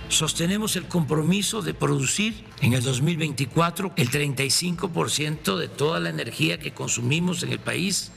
[0.09, 6.75] Sostenemos el compromiso de producir en el 2024 el 35% de toda la energía que
[6.75, 8.12] consumimos en el país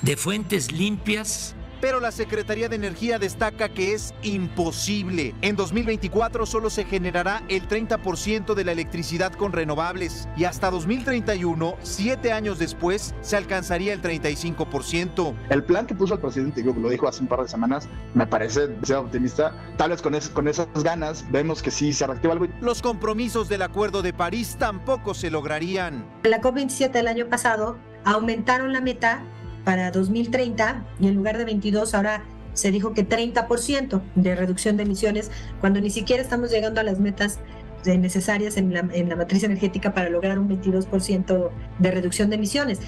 [0.00, 5.34] de fuentes limpias pero la Secretaría de Energía destaca que es imposible.
[5.42, 11.76] En 2024 solo se generará el 30% de la electricidad con renovables y hasta 2031,
[11.82, 15.34] siete años después, se alcanzaría el 35%.
[15.50, 18.26] El plan que puso el presidente, yo lo dijo hace un par de semanas, me
[18.26, 19.54] parece demasiado optimista.
[19.76, 22.46] Tal vez con, con esas ganas vemos que sí se reactiva algo.
[22.60, 26.06] Los compromisos del Acuerdo de París tampoco se lograrían.
[26.24, 29.22] En la COP27 del año pasado aumentaron la meta
[29.66, 32.22] para 2030 y en lugar de 22 ahora
[32.54, 37.00] se dijo que 30% de reducción de emisiones cuando ni siquiera estamos llegando a las
[37.00, 37.40] metas
[37.84, 41.50] necesarias en la, en la matriz energética para lograr un 22%
[41.80, 42.78] de reducción de emisiones.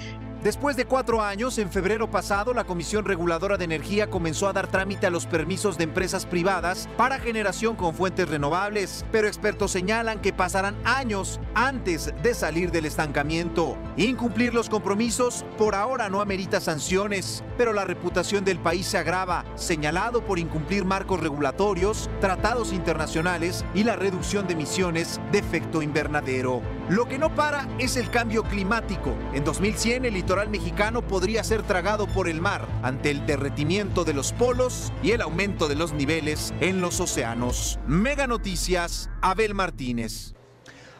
[0.43, 4.67] Después de cuatro años, en febrero pasado, la Comisión Reguladora de Energía comenzó a dar
[4.67, 10.21] trámite a los permisos de empresas privadas para generación con fuentes renovables, pero expertos señalan
[10.21, 13.77] que pasarán años antes de salir del estancamiento.
[13.97, 19.43] Incumplir los compromisos por ahora no amerita sanciones, pero la reputación del país se agrava,
[19.55, 26.78] señalado por incumplir marcos regulatorios, tratados internacionales y la reducción de emisiones de efecto invernadero.
[26.89, 29.15] Lo que no para es el cambio climático.
[29.35, 34.15] En 2100 el litoral mexicano podría ser tragado por el mar ante el derretimiento de
[34.15, 37.77] los polos y el aumento de los niveles en los océanos.
[37.85, 40.33] Mega Noticias, Abel Martínez.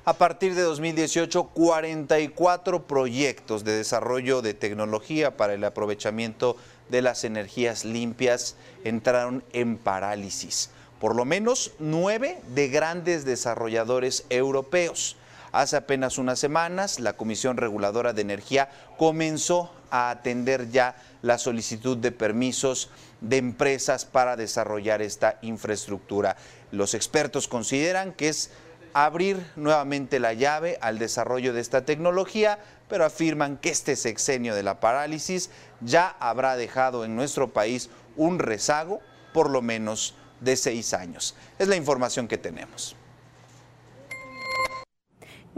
[0.05, 6.55] A partir de 2018, 44 proyectos de desarrollo de tecnología para el aprovechamiento
[6.89, 10.69] de las energías limpias entraron en parálisis.
[10.99, 15.15] Por lo menos nueve de grandes desarrolladores europeos.
[15.51, 21.97] Hace apenas unas semanas, la Comisión Reguladora de Energía comenzó a atender ya la solicitud
[21.97, 22.89] de permisos
[23.21, 26.37] de empresas para desarrollar esta infraestructura.
[26.71, 28.51] Los expertos consideran que es
[28.93, 34.63] abrir nuevamente la llave al desarrollo de esta tecnología, pero afirman que este sexenio de
[34.63, 35.49] la parálisis
[35.81, 39.01] ya habrá dejado en nuestro país un rezago
[39.33, 41.35] por lo menos de seis años.
[41.59, 42.95] Es la información que tenemos.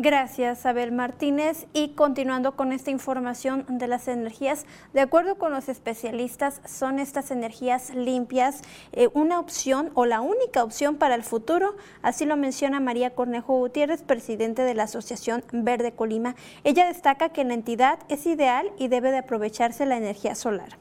[0.04, 1.68] Gracias, Abel Martínez.
[1.74, 7.30] Y continuando con esta información de las energías, de acuerdo con los especialistas, son estas
[7.30, 8.62] energías limpias
[8.94, 11.76] eh, una opción o la única opción para el futuro.
[12.02, 16.36] Así lo menciona María Cornejo Gutiérrez, presidente de la Asociación Verde Colima.
[16.64, 20.80] Ella destaca que en la entidad es ideal y debe de aprovecharse la energía solar.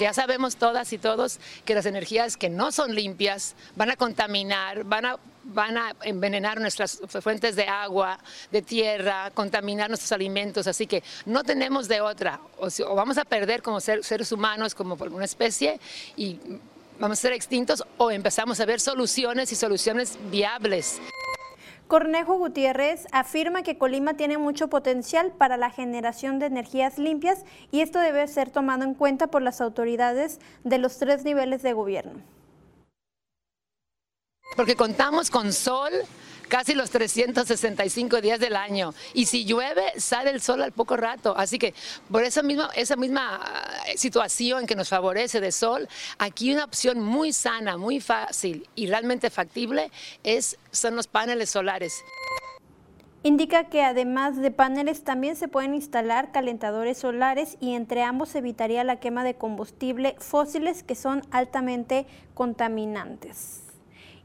[0.00, 4.84] ya sabemos todas y todos que las energías que no son limpias van a contaminar,
[4.84, 8.18] van a van a envenenar nuestras fuentes de agua,
[8.50, 13.62] de tierra, contaminar nuestros alimentos, así que no tenemos de otra, o, vamos a perder
[13.62, 15.80] como seres humanos, como una especie,
[16.16, 16.38] y
[16.98, 21.00] vamos a ser extintos, o empezamos a ver soluciones y soluciones viables.
[21.88, 27.82] Cornejo Gutiérrez afirma que Colima tiene mucho potencial para la generación de energías limpias y
[27.82, 32.22] esto debe ser tomado en cuenta por las autoridades de los tres niveles de gobierno
[34.56, 35.90] porque contamos con sol,
[36.48, 38.92] casi los 365 días del año.
[39.14, 41.34] Y si llueve, sale el sol al poco rato.
[41.36, 41.74] Así que
[42.10, 43.40] por esa misma, esa misma
[43.86, 45.88] eh, situación que nos favorece de sol,
[46.18, 49.90] aquí una opción muy sana, muy fácil y realmente factible
[50.24, 52.02] es, son los paneles solares.
[53.24, 58.38] Indica que además de paneles también se pueden instalar calentadores solares y entre ambos se
[58.38, 63.61] evitaría la quema de combustible fósiles que son altamente contaminantes.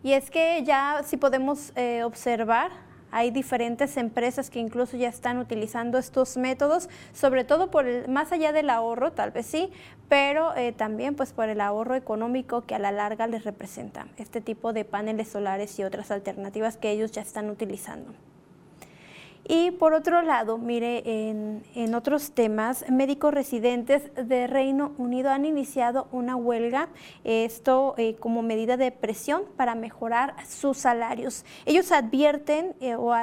[0.07, 2.71] Y es que ya si podemos eh, observar,
[3.11, 8.31] hay diferentes empresas que incluso ya están utilizando estos métodos, sobre todo por el, más
[8.31, 9.69] allá del ahorro, tal vez sí,
[10.07, 14.39] pero eh, también pues por el ahorro económico que a la larga les representa este
[14.39, 18.13] tipo de paneles solares y otras alternativas que ellos ya están utilizando.
[19.49, 26.09] Y por otro lado, mire, en, otros temas, médicos residentes de Reino Unido han iniciado
[26.11, 26.89] una huelga,
[27.23, 31.45] esto eh, como medida de presión para mejorar sus salarios.
[31.65, 33.13] Ellos advierten eh, o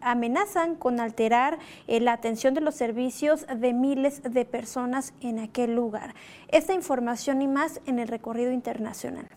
[0.00, 5.74] amenazan con alterar eh, la atención de los servicios de miles de personas en aquel
[5.74, 6.14] lugar.
[6.48, 9.28] Esta información y más en el recorrido internacional.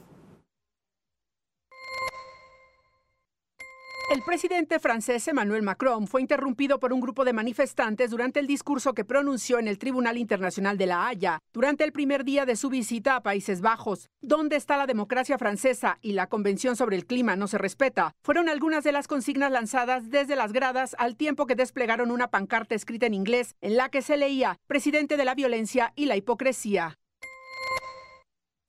[4.10, 8.94] El presidente francés Emmanuel Macron fue interrumpido por un grupo de manifestantes durante el discurso
[8.94, 12.70] que pronunció en el Tribunal Internacional de La Haya durante el primer día de su
[12.70, 14.10] visita a Países Bajos.
[14.22, 18.16] ¿Dónde está la democracia francesa y la Convención sobre el Clima no se respeta?
[18.24, 22.76] Fueron algunas de las consignas lanzadas desde las gradas al tiempo que desplegaron una pancarta
[22.76, 26.98] escrita en inglés en la que se leía Presidente de la violencia y la hipocresía.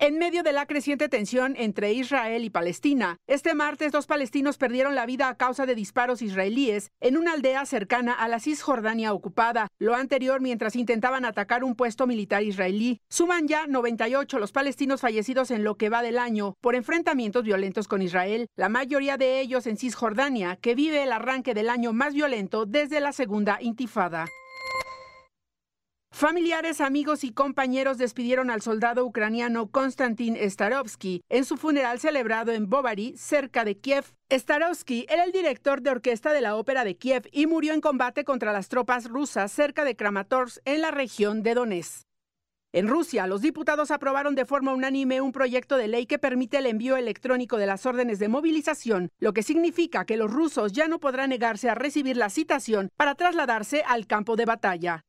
[0.01, 4.95] En medio de la creciente tensión entre Israel y Palestina, este martes dos palestinos perdieron
[4.95, 9.67] la vida a causa de disparos israelíes en una aldea cercana a la Cisjordania ocupada,
[9.81, 13.01] lo anterior mientras intentaban atacar un puesto militar israelí.
[13.09, 17.89] Suman ya 98 los palestinos fallecidos en lo que va del año por enfrentamientos violentos
[17.89, 22.15] con Israel, la mayoría de ellos en Cisjordania, que vive el arranque del año más
[22.15, 24.27] violento desde la segunda intifada.
[26.11, 32.69] Familiares, amigos y compañeros despidieron al soldado ucraniano Konstantin Starovsky en su funeral celebrado en
[32.69, 34.05] Bovary, cerca de Kiev.
[34.29, 38.25] Starovsky era el director de orquesta de la ópera de Kiev y murió en combate
[38.25, 42.03] contra las tropas rusas cerca de Kramatorsk, en la región de Donetsk.
[42.73, 46.67] En Rusia, los diputados aprobaron de forma unánime un proyecto de ley que permite el
[46.67, 50.99] envío electrónico de las órdenes de movilización, lo que significa que los rusos ya no
[50.99, 55.05] podrán negarse a recibir la citación para trasladarse al campo de batalla.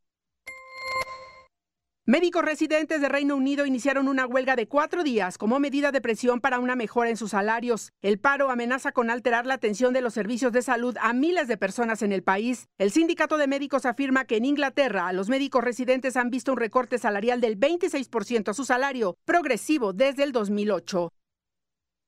[2.10, 6.42] Médicos residentes de Reino Unido iniciaron una huelga de cuatro días como medida de presión
[6.42, 7.94] para una mejora en sus salarios.
[8.02, 11.56] El paro amenaza con alterar la atención de los servicios de salud a miles de
[11.56, 12.68] personas en el país.
[12.80, 16.98] El sindicato de médicos afirma que en Inglaterra los médicos residentes han visto un recorte
[16.98, 21.14] salarial del 26% a su salario, progresivo desde el 2008.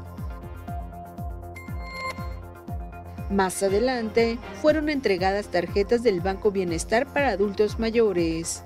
[3.28, 8.62] Más adelante, fueron entregadas tarjetas del Banco Bienestar para adultos mayores.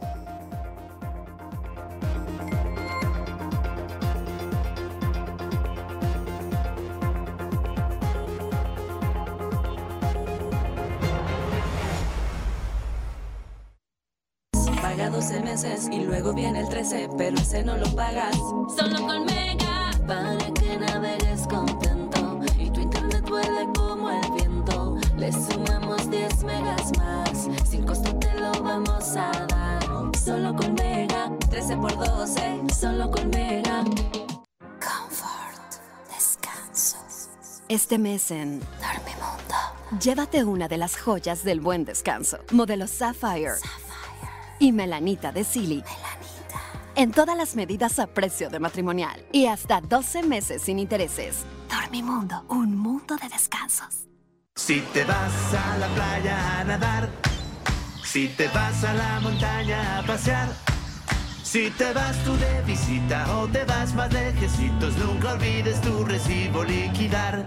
[17.47, 18.37] 13, pero ese no lo pagas.
[18.77, 24.97] Solo con Mega, para que navegues contento y tu internet vuele como el viento.
[25.17, 30.17] Le sumamos 10 megas más, sin costo te lo vamos a dar.
[30.25, 33.85] Solo con Mega, 13 por 12, solo con Mega.
[34.81, 35.75] Comfort,
[36.13, 36.97] descanso.
[37.69, 42.39] Este mes en Dormimundo, llévate una de las joyas del buen descanso.
[42.51, 43.55] Modelo Sapphire,
[44.59, 45.85] y Melanita de Silly.
[46.97, 51.45] En todas las medidas a precio de matrimonial y hasta 12 meses sin intereses.
[51.69, 54.07] Dormimundo, un mundo de descansos.
[54.55, 57.11] Si te vas a la playa a nadar,
[58.03, 60.49] si te vas a la montaña a pasear,
[61.43, 66.65] si te vas tú de visita o te vas más lejecitos, nunca olvides tu recibo
[66.65, 67.45] liquidar.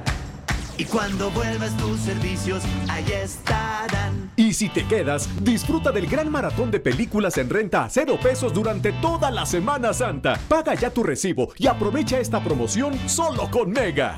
[0.79, 4.31] Y cuando vuelvas tus servicios, ahí estarán.
[4.37, 8.53] Y si te quedas, disfruta del gran maratón de películas en renta a cero pesos
[8.53, 10.39] durante toda la Semana Santa.
[10.47, 14.15] Paga ya tu recibo y aprovecha esta promoción solo con Mega.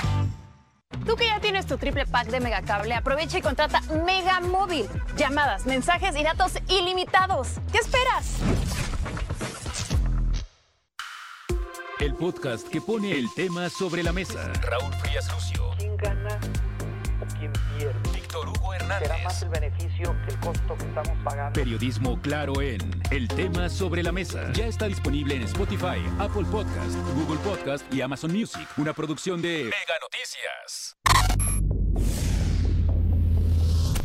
[1.04, 4.86] Tú que ya tienes tu triple pack de Megacable, aprovecha y contrata Mega Móvil.
[5.18, 7.54] Llamadas, mensajes y datos ilimitados.
[7.72, 8.36] ¿Qué esperas?
[12.02, 14.52] El podcast que pone el tema sobre la mesa.
[14.64, 15.70] Raúl Frías Lucio.
[15.78, 16.40] ¿Quién gana
[17.22, 17.94] o quién pierde?
[18.12, 19.08] Víctor Hugo Hernández.
[19.08, 21.54] ¿Será más el beneficio que el costo que estamos pagando?
[21.54, 22.80] Periodismo claro en
[23.12, 24.52] El tema sobre la mesa.
[24.54, 28.68] Ya está disponible en Spotify, Apple Podcast, Google Podcast y Amazon Music.
[28.78, 30.98] Una producción de Mega Noticias.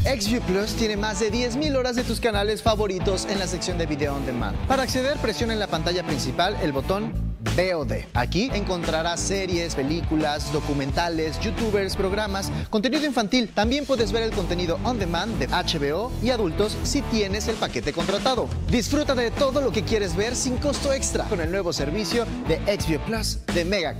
[0.04, 3.86] XView Plus tiene más de 10.000 horas de tus canales favoritos en la sección de
[3.86, 4.54] Video On Demand.
[4.66, 8.06] Para acceder, presiona en la pantalla principal el botón VOD.
[8.14, 13.48] Aquí encontrarás series, películas, documentales, youtubers, programas, contenido infantil.
[13.48, 17.92] También puedes ver el contenido on demand de HBO y adultos si tienes el paquete
[17.92, 18.48] contratado.
[18.70, 22.58] Disfruta de todo lo que quieres ver sin costo extra con el nuevo servicio de
[22.78, 23.96] XView Plus de Mega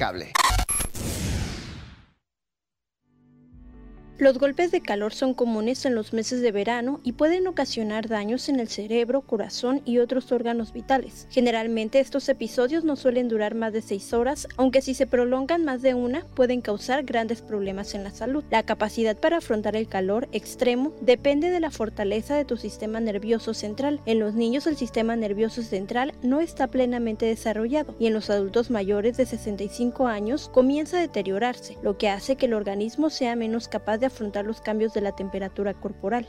[4.18, 8.48] Los golpes de calor son comunes en los meses de verano y pueden ocasionar daños
[8.48, 11.26] en el cerebro, corazón y otros órganos vitales.
[11.28, 15.82] Generalmente estos episodios no suelen durar más de 6 horas, aunque si se prolongan más
[15.82, 18.42] de una pueden causar grandes problemas en la salud.
[18.50, 23.52] La capacidad para afrontar el calor extremo depende de la fortaleza de tu sistema nervioso
[23.52, 24.00] central.
[24.06, 28.70] En los niños el sistema nervioso central no está plenamente desarrollado y en los adultos
[28.70, 33.68] mayores de 65 años comienza a deteriorarse, lo que hace que el organismo sea menos
[33.68, 36.26] capaz de afrontar los cambios de la temperatura corporal.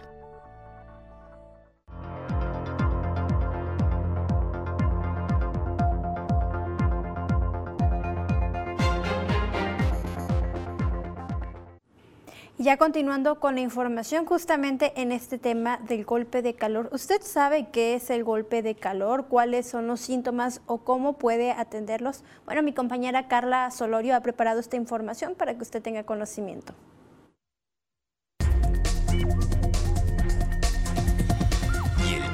[12.59, 17.67] Ya continuando con la información justamente en este tema del golpe de calor, ¿usted sabe
[17.71, 19.27] qué es el golpe de calor?
[19.27, 22.23] ¿Cuáles son los síntomas o cómo puede atenderlos?
[22.45, 26.73] Bueno, mi compañera Carla Solorio ha preparado esta información para que usted tenga conocimiento.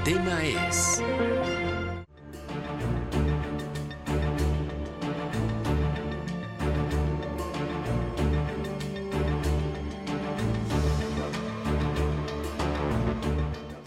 [0.04, 1.02] Tema es...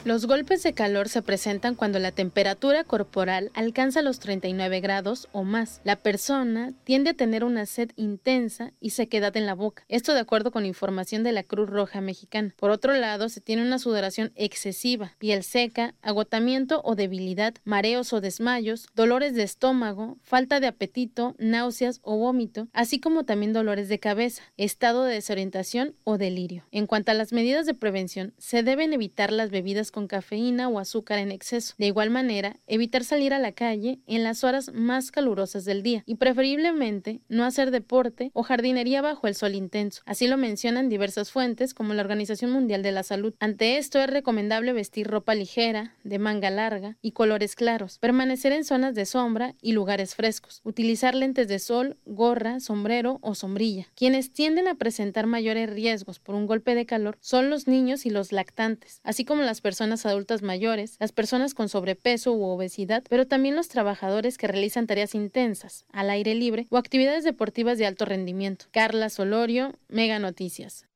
[0.07, 5.43] Los golpes de calor se presentan cuando la temperatura corporal alcanza los 39 grados o
[5.43, 5.81] más.
[5.83, 9.85] La persona tiende a tener una sed intensa y sequedad en la boca.
[9.89, 12.55] Esto de acuerdo con información de la Cruz Roja Mexicana.
[12.57, 18.21] Por otro lado, se tiene una sudoración excesiva, piel seca, agotamiento o debilidad, mareos o
[18.21, 23.99] desmayos, dolores de estómago, falta de apetito, náuseas o vómito, así como también dolores de
[23.99, 26.65] cabeza, estado de desorientación o delirio.
[26.71, 30.79] En cuanto a las medidas de prevención, se deben evitar las bebidas con cafeína o
[30.79, 31.75] azúcar en exceso.
[31.79, 36.03] De igual manera, evitar salir a la calle en las horas más calurosas del día
[36.05, 40.03] y preferiblemente no hacer deporte o jardinería bajo el sol intenso.
[40.05, 43.33] Así lo mencionan diversas fuentes como la Organización Mundial de la Salud.
[43.41, 48.65] Ante esto es recomendable vestir ropa ligera, de manga larga y colores claros, permanecer en
[48.65, 53.87] zonas de sombra y lugares frescos, utilizar lentes de sol, gorra, sombrero o sombrilla.
[53.95, 58.11] Quienes tienden a presentar mayores riesgos por un golpe de calor son los niños y
[58.11, 63.26] los lactantes, así como las personas adultas mayores, las personas con sobrepeso u obesidad, pero
[63.26, 68.05] también los trabajadores que realizan tareas intensas, al aire libre o actividades deportivas de alto
[68.05, 68.66] rendimiento.
[68.72, 70.87] Carla Solorio, Mega Noticias.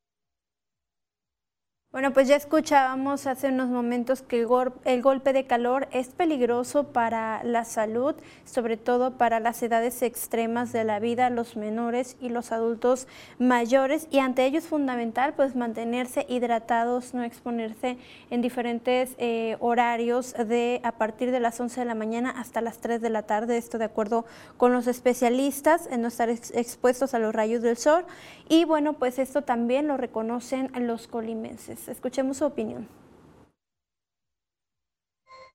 [1.93, 4.47] Bueno, pues ya escuchábamos hace unos momentos que
[4.85, 8.15] el, golpe de calor es peligroso para la salud,
[8.45, 13.09] sobre todo para las edades extremas de la vida, los menores y los adultos
[13.41, 17.99] mayores, y ante ello es fundamental pues mantenerse hidratados, no exponerse
[18.31, 22.79] en diferentes eh, horarios de a partir de las 11 de la mañana hasta las
[22.79, 24.27] 3 de la tarde, esto de acuerdo
[24.59, 28.05] con los especialistas, en no estar expuestos a los rayos del sol,
[28.49, 31.80] y bueno, pues esto también lo reconocen los colimenses.
[31.89, 32.89] Escuchemos su opinión.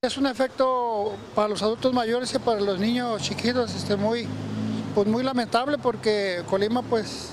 [0.02, 4.28] Es un efecto para los adultos mayores y para los niños chiquitos este, muy,
[4.94, 7.30] pues muy lamentable porque Colima pues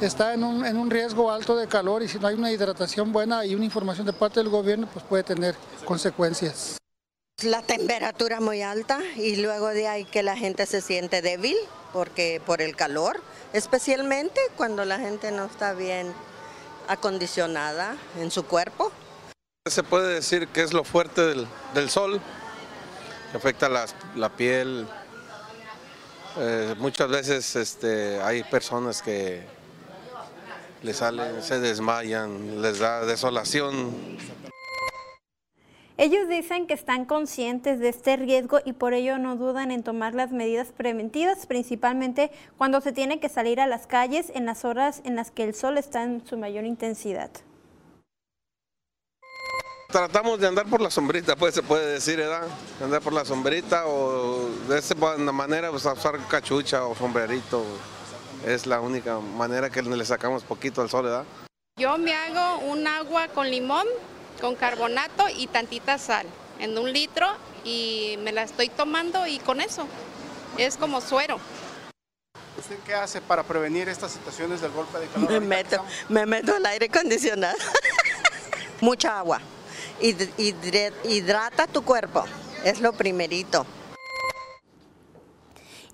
[0.00, 3.12] está en un, en un riesgo alto de calor y si no hay una hidratación
[3.12, 6.78] buena y una información de parte del gobierno pues puede tener consecuencias.
[7.42, 11.56] La temperatura muy alta y luego de ahí que la gente se siente débil
[11.92, 13.20] porque por el calor,
[13.52, 16.14] especialmente cuando la gente no está bien
[16.88, 18.92] acondicionada en su cuerpo.
[19.66, 21.22] Se puede decir que es lo fuerte
[21.74, 22.20] del, sol,
[23.30, 24.86] que afecta la, piel.
[26.38, 29.44] Eh, muchas veces este, hay personas que
[30.82, 34.18] les salen, se desmayan, les da desolación.
[35.98, 40.14] Ellos dicen que están conscientes de este riesgo y por ello no dudan en tomar
[40.14, 45.00] las medidas preventivas, principalmente cuando se tiene que salir a las calles en las horas
[45.04, 47.30] en las que el sol está en su mayor intensidad.
[49.88, 52.46] Tratamos de andar por la sombrita, pues se puede decir, ¿verdad?
[52.82, 57.64] Andar por la sombrita o de esa manera pues, usar cachucha o sombrerito.
[58.44, 61.24] Es la única manera que le sacamos poquito al sol, ¿verdad?
[61.78, 63.86] Yo me hago un agua con limón
[64.40, 66.26] con carbonato y tantita sal
[66.58, 67.26] en un litro
[67.64, 69.86] y me la estoy tomando y con eso
[70.58, 71.38] es como suero.
[72.58, 75.30] ¿Usted qué hace para prevenir estas situaciones del golpe de calor?
[75.30, 77.58] Me meto, me meto el aire acondicionado,
[78.80, 79.40] mucha agua,
[80.00, 82.24] hidrata tu cuerpo,
[82.64, 83.66] es lo primerito.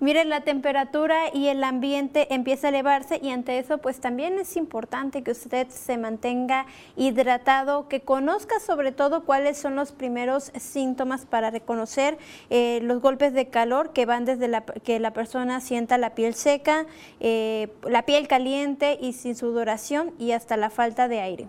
[0.03, 4.57] Miren, la temperatura y el ambiente empieza a elevarse y ante eso pues también es
[4.57, 6.65] importante que usted se mantenga
[6.97, 12.17] hidratado, que conozca sobre todo cuáles son los primeros síntomas para reconocer
[12.49, 16.33] eh, los golpes de calor que van desde la, que la persona sienta la piel
[16.33, 16.85] seca,
[17.21, 21.47] eh, la piel caliente y sin sudoración y hasta la falta de aire.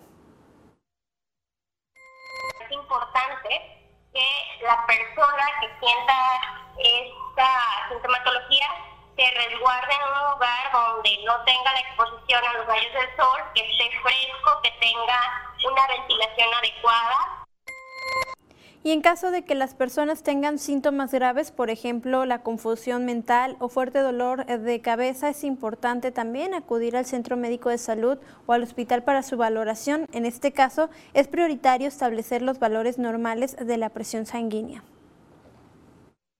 [1.96, 3.48] Es importante
[4.14, 6.14] que la persona que sienta
[6.78, 8.66] esta sintomatología
[9.16, 13.40] se resguarde en un lugar donde no tenga la exposición a los rayos del sol,
[13.54, 17.44] que esté fresco, que tenga una ventilación adecuada
[18.84, 23.56] y en caso de que las personas tengan síntomas graves, por ejemplo, la confusión mental
[23.58, 28.52] o fuerte dolor de cabeza, es importante también acudir al centro médico de salud o
[28.52, 30.06] al hospital para su valoración.
[30.12, 34.84] En este caso, es prioritario establecer los valores normales de la presión sanguínea.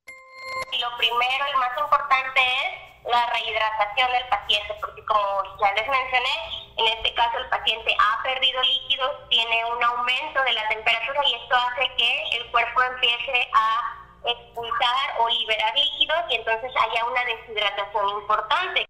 [0.07, 6.65] Lo primero y más importante es la rehidratación del paciente, porque como ya les mencioné,
[6.77, 11.35] en este caso el paciente ha perdido líquidos, tiene un aumento de la temperatura y
[11.35, 17.25] esto hace que el cuerpo empiece a expulsar o liberar líquidos y entonces haya una
[17.25, 18.87] deshidratación importante.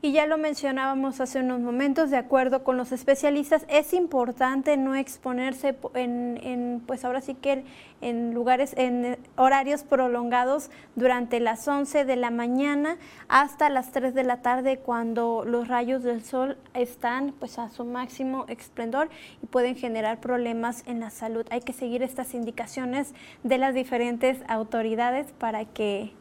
[0.00, 4.94] Y ya lo mencionábamos hace unos momentos, de acuerdo con los especialistas, es importante no
[4.94, 7.64] exponerse en, pues ahora sí que
[8.00, 12.96] en lugares, en horarios prolongados durante las 11 de la mañana
[13.26, 17.84] hasta las 3 de la tarde cuando los rayos del sol están pues a su
[17.84, 19.08] máximo esplendor
[19.42, 21.44] y pueden generar problemas en la salud.
[21.50, 26.12] Hay que seguir estas indicaciones de las diferentes autoridades para que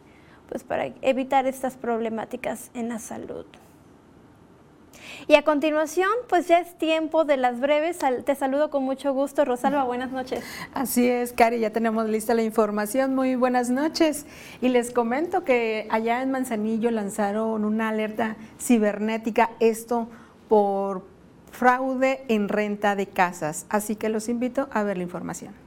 [0.49, 3.45] pues para evitar estas problemáticas en la salud.
[5.27, 7.99] Y a continuación, pues ya es tiempo de las breves.
[8.25, 9.83] Te saludo con mucho gusto, Rosalba.
[9.83, 10.43] Buenas noches.
[10.73, 13.15] Así es, Cari, ya tenemos lista la información.
[13.15, 14.25] Muy buenas noches.
[14.61, 20.07] Y les comento que allá en Manzanillo lanzaron una alerta cibernética, esto
[20.47, 21.05] por
[21.51, 23.65] fraude en renta de casas.
[23.69, 25.66] Así que los invito a ver la información.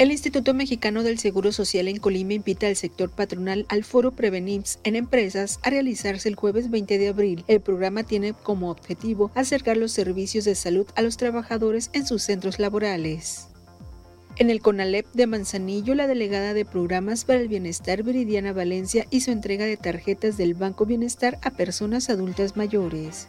[0.00, 4.78] El Instituto Mexicano del Seguro Social en Colima invita al sector patronal al foro Prevenims
[4.82, 7.44] en empresas a realizarse el jueves 20 de abril.
[7.48, 12.22] El programa tiene como objetivo acercar los servicios de salud a los trabajadores en sus
[12.22, 13.48] centros laborales.
[14.36, 19.32] En el CONALEP de Manzanillo, la delegada de Programas para el Bienestar Viridiana Valencia hizo
[19.32, 23.28] entrega de tarjetas del Banco Bienestar a personas adultas mayores.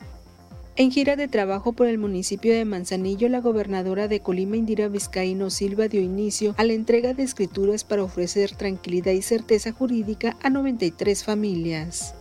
[0.77, 5.49] En gira de trabajo por el municipio de Manzanillo, la gobernadora de Colima, Indira Vizcaíno
[5.49, 10.49] Silva, dio inicio a la entrega de escrituras para ofrecer tranquilidad y certeza jurídica a
[10.49, 12.15] 93 familias.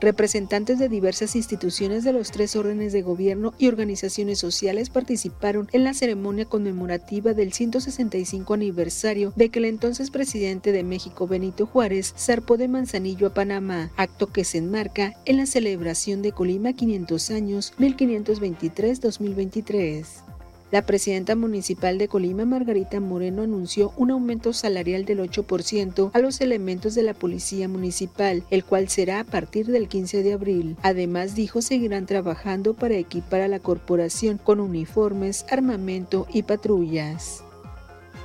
[0.00, 5.82] Representantes de diversas instituciones de los tres órdenes de gobierno y organizaciones sociales participaron en
[5.82, 12.14] la ceremonia conmemorativa del 165 aniversario de que el entonces presidente de México, Benito Juárez,
[12.16, 17.30] zarpó de Manzanillo a Panamá, acto que se enmarca en la celebración de Colima 500
[17.30, 20.27] años 1523-2023.
[20.70, 26.42] La presidenta municipal de Colima, Margarita Moreno, anunció un aumento salarial del 8% a los
[26.42, 30.76] elementos de la policía municipal, el cual será a partir del 15 de abril.
[30.82, 37.42] Además, dijo seguirán trabajando para equipar a la corporación con uniformes, armamento y patrullas.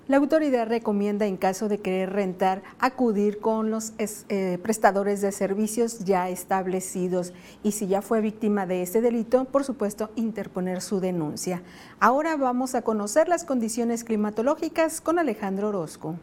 [0.08, 6.06] La autoridad recomienda en caso de querer rentar acudir con los eh, prestadores de servicios
[6.06, 11.62] ya establecidos y si ya fue víctima de este delito, por supuesto, interponer su denuncia.
[12.00, 16.16] Ahora vamos a conocer las condiciones climatológicas con Alejandro Orozco.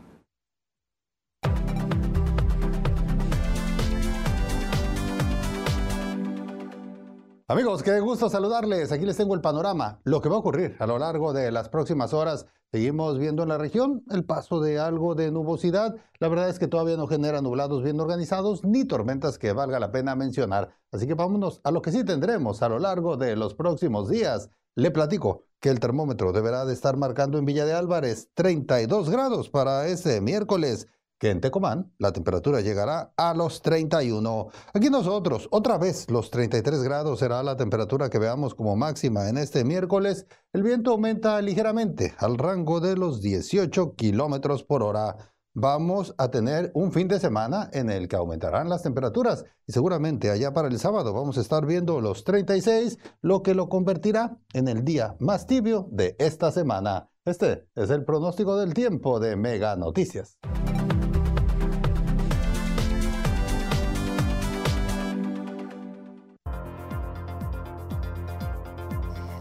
[7.47, 8.91] Amigos, qué gusto saludarles.
[8.91, 11.69] Aquí les tengo el panorama, lo que va a ocurrir a lo largo de las
[11.69, 12.47] próximas horas.
[12.73, 15.95] Seguimos viendo en la región el paso de algo de nubosidad.
[16.21, 19.93] La verdad es que todavía no genera nublados bien organizados ni tormentas que valga la
[19.93, 20.75] pena mencionar.
[20.91, 24.49] Así que vámonos a lo que sí tendremos a lo largo de los próximos días.
[24.75, 29.51] Le platico que el termómetro deberá de estar marcando en Villa de Álvarez 32 grados
[29.51, 30.89] para ese miércoles
[31.19, 34.49] que en Tecomán la temperatura llegará a los 31.
[34.73, 39.39] Aquí nosotros, otra vez, los 33 grados será la temperatura que veamos como máxima en
[39.39, 40.27] este miércoles.
[40.53, 45.17] El viento aumenta ligeramente al rango de los 18 kilómetros por hora.
[45.57, 50.31] Vamos a tener un fin de semana en el que aumentarán las temperaturas y seguramente
[50.31, 54.67] allá para el sábado vamos a estar viendo los 36, lo que lo convertirá en
[54.67, 57.09] el día más tibio de esta semana.
[57.25, 60.39] Este es el pronóstico del tiempo de Mega Noticias.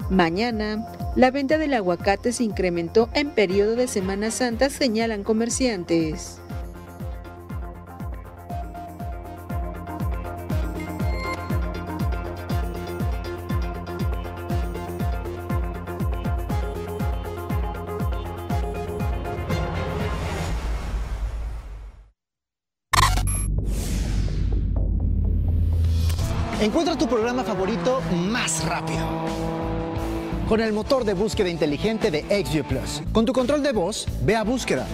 [0.10, 0.86] Mañana,
[1.16, 6.40] la venta del aguacate se incrementó en periodo de Semana Santa, señalan comerciantes.
[26.62, 28.02] Encuentra tu programa favorito
[28.32, 29.33] más rápido
[30.54, 33.02] con el motor de búsqueda inteligente de XView Plus.
[33.12, 34.86] Con tu control de voz, ve a búsqueda.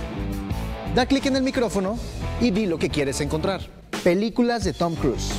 [0.96, 2.00] Da clic en el micrófono
[2.40, 3.60] y di lo que quieres encontrar.
[4.02, 5.32] Películas de Tom Cruise.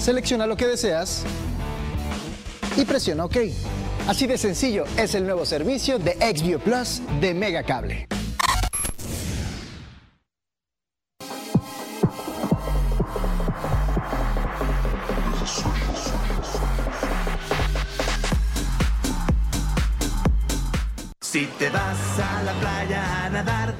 [0.00, 1.24] Selecciona lo que deseas
[2.74, 3.36] y presiona OK.
[4.08, 8.08] Así de sencillo es el nuevo servicio de XView Plus de Megacable.
[21.60, 23.74] Te vas a la playa a nadar,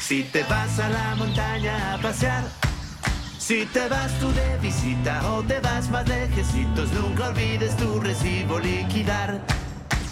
[0.00, 2.42] si te vas a la montaña a pasear,
[3.38, 8.58] si te vas tú de visita o te vas más lejecitos, nunca olvides tu recibo
[8.58, 9.40] liquidar.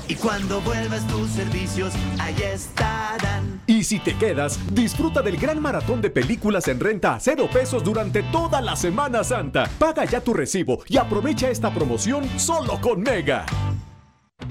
[0.07, 3.61] Y cuando vuelvas tus servicios, ahí estarán.
[3.66, 7.83] Y si te quedas, disfruta del gran maratón de películas en renta a cero pesos
[7.83, 9.68] durante toda la Semana Santa.
[9.81, 13.45] Paga ya tu recibo y aprovecha esta promoción solo con Mega.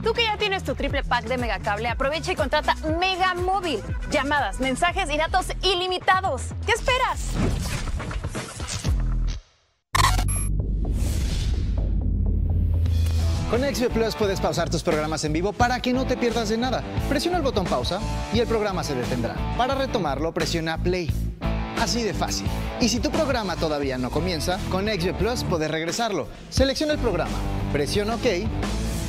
[0.03, 3.81] Tú que ya tienes tu triple pack de Megacable, aprovecha y contrata Mega Móvil.
[4.11, 6.43] Llamadas, mensajes y datos ilimitados.
[6.65, 7.31] ¿Qué esperas?
[13.49, 16.57] Con XB Plus puedes pausar tus programas en vivo para que no te pierdas de
[16.57, 16.83] nada.
[17.07, 17.99] Presiona el botón pausa
[18.33, 19.35] y el programa se detendrá.
[19.57, 21.09] Para retomarlo, presiona play.
[21.81, 22.47] Así de fácil.
[22.81, 26.27] Y si tu programa todavía no comienza, con XB Plus puedes regresarlo.
[26.49, 27.37] Selecciona el programa,
[27.71, 28.25] presiona OK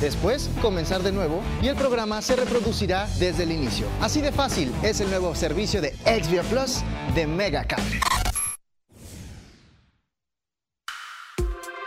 [0.01, 3.87] Después, comenzar de nuevo y el programa se reproducirá desde el inicio.
[4.01, 6.81] Así de fácil es el nuevo servicio de Xvia Plus
[7.15, 7.99] de Mega Cable.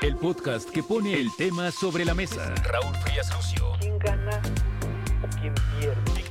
[0.03, 2.53] El podcast que pone el tema sobre la mesa.
[2.65, 3.73] Raúl Frías Lucio.
[3.79, 4.43] ¿Quién gana
[5.23, 6.22] o quién pierde?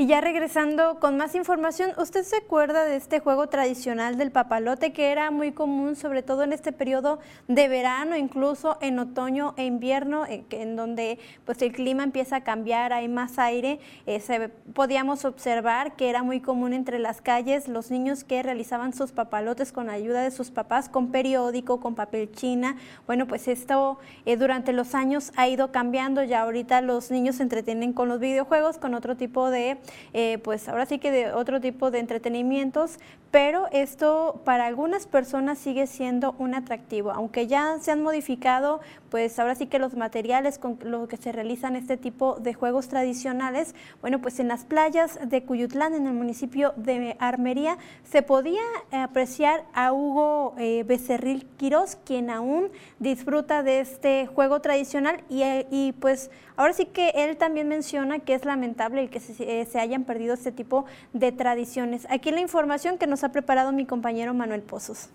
[0.00, 4.94] Y ya regresando con más información, ¿usted se acuerda de este juego tradicional del papalote
[4.94, 9.66] que era muy común, sobre todo en este periodo de verano, incluso en otoño e
[9.66, 13.78] invierno, eh, en donde pues el clima empieza a cambiar, hay más aire?
[14.06, 18.94] Eh, se podíamos observar que era muy común entre las calles los niños que realizaban
[18.94, 22.76] sus papalotes con ayuda de sus papás, con periódico, con papel china.
[23.06, 27.42] Bueno, pues esto eh, durante los años ha ido cambiando, ya ahorita los niños se
[27.42, 29.78] entretienen con los videojuegos, con otro tipo de,
[30.12, 32.98] eh, pues ahora sí que de otro tipo de entretenimientos,
[33.30, 39.38] pero esto para algunas personas sigue siendo un atractivo, aunque ya se han modificado, pues
[39.38, 43.74] ahora sí que los materiales con los que se realizan este tipo de juegos tradicionales,
[44.00, 49.64] bueno, pues en las playas de Cuyutlán, en el municipio de Armería, se podía apreciar
[49.74, 55.92] a Hugo eh, Becerril Quirós, quien aún disfruta de este juego tradicional y, eh, y,
[55.92, 56.30] pues
[56.60, 60.04] ahora sí que él también menciona que es lamentable el que se, eh, se hayan
[60.04, 60.84] perdido este tipo
[61.14, 62.06] de tradiciones.
[62.10, 65.08] Aquí la información que nos ha preparado mi compañero Manuel Pozos.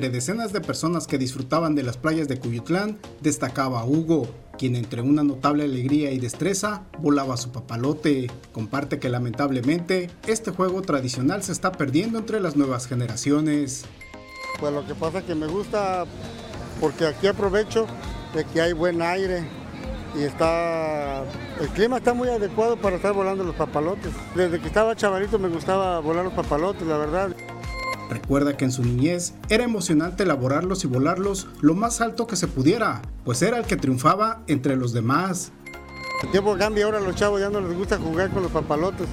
[0.00, 4.26] Entre decenas de personas que disfrutaban de las playas de Cuyutlán, destacaba Hugo,
[4.56, 8.30] quien entre una notable alegría y destreza volaba su papalote.
[8.52, 13.84] Comparte que lamentablemente este juego tradicional se está perdiendo entre las nuevas generaciones.
[14.58, 16.06] Pues lo que pasa es que me gusta
[16.80, 17.86] porque aquí aprovecho
[18.34, 19.46] de que hay buen aire
[20.18, 21.24] y está
[21.60, 24.14] el clima está muy adecuado para estar volando los papalotes.
[24.34, 27.36] Desde que estaba chavalito me gustaba volar los papalotes, la verdad.
[28.10, 32.48] Recuerda que en su niñez era emocionante elaborarlos y volarlos lo más alto que se
[32.48, 35.52] pudiera, pues era el que triunfaba entre los demás.
[36.24, 39.06] El tiempo cambia, ahora a los chavos ya no les gusta jugar con los papalotes,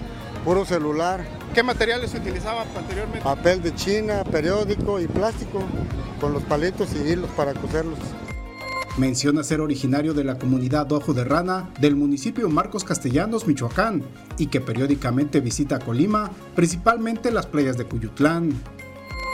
[0.43, 1.23] puro celular.
[1.53, 3.21] ¿Qué materiales se utilizaba anteriormente?
[3.21, 5.61] Papel de China, periódico y plástico,
[6.19, 7.99] con los palitos y hilos para coserlos.
[8.97, 14.01] Menciona ser originario de la comunidad Ojo de Rana del municipio Marcos Castellanos, Michoacán,
[14.39, 18.53] y que periódicamente visita Colima, principalmente las playas de Cuyutlán.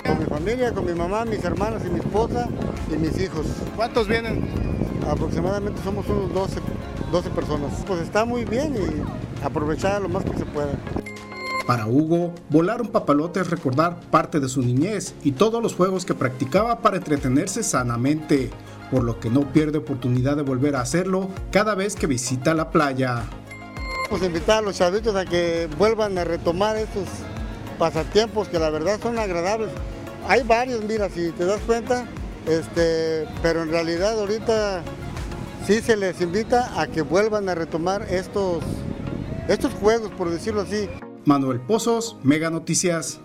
[0.05, 2.47] Con mi familia, con mi mamá, mis hermanas y mi esposa
[2.91, 3.45] y mis hijos.
[3.75, 4.45] ¿Cuántos vienen?
[5.09, 6.59] Aproximadamente somos unos 12,
[7.11, 7.71] 12 personas.
[7.87, 10.73] Pues está muy bien y aprovechar lo más que se pueda.
[11.65, 16.05] Para Hugo, volar un papalote es recordar parte de su niñez y todos los juegos
[16.05, 18.49] que practicaba para entretenerse sanamente,
[18.91, 22.69] por lo que no pierde oportunidad de volver a hacerlo cada vez que visita la
[22.69, 23.23] playa.
[24.09, 27.05] Pues invitar a los chavitos a que vuelvan a retomar estos
[27.79, 29.69] pasatiempos que la verdad son agradables.
[30.27, 32.05] Hay varios, mira, si te das cuenta,
[32.47, 34.81] este, pero en realidad ahorita
[35.65, 38.63] sí se les invita a que vuelvan a retomar estos,
[39.47, 40.89] estos juegos, por decirlo así.
[41.25, 43.19] Manuel Pozos, Mega Noticias.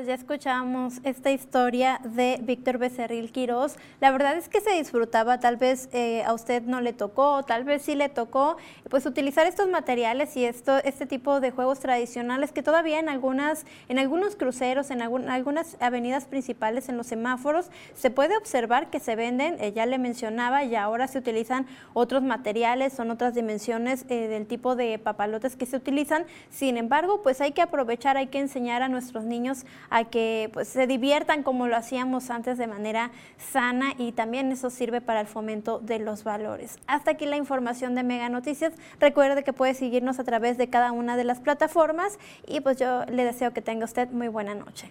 [0.00, 3.76] Pues ya escuchamos esta historia de Víctor Becerril Quirós.
[4.00, 7.64] La verdad es que se disfrutaba, tal vez eh, a usted no le tocó, tal
[7.64, 8.56] vez sí le tocó,
[8.88, 13.66] pues utilizar estos materiales y esto, este tipo de juegos tradicionales que todavía en algunas,
[13.90, 19.00] en algunos cruceros, en algún- algunas avenidas principales, en los semáforos, se puede observar que
[19.00, 24.06] se venden, eh, ya le mencionaba, y ahora se utilizan otros materiales, son otras dimensiones
[24.08, 26.24] eh, del tipo de papalotes que se utilizan.
[26.48, 30.68] Sin embargo, pues hay que aprovechar, hay que enseñar a nuestros niños a que pues,
[30.68, 35.26] se diviertan como lo hacíamos antes de manera sana y también eso sirve para el
[35.26, 36.78] fomento de los valores.
[36.86, 38.72] Hasta aquí la información de Mega Noticias.
[38.98, 43.04] Recuerde que puede seguirnos a través de cada una de las plataformas y pues yo
[43.06, 44.90] le deseo que tenga usted muy buena noche.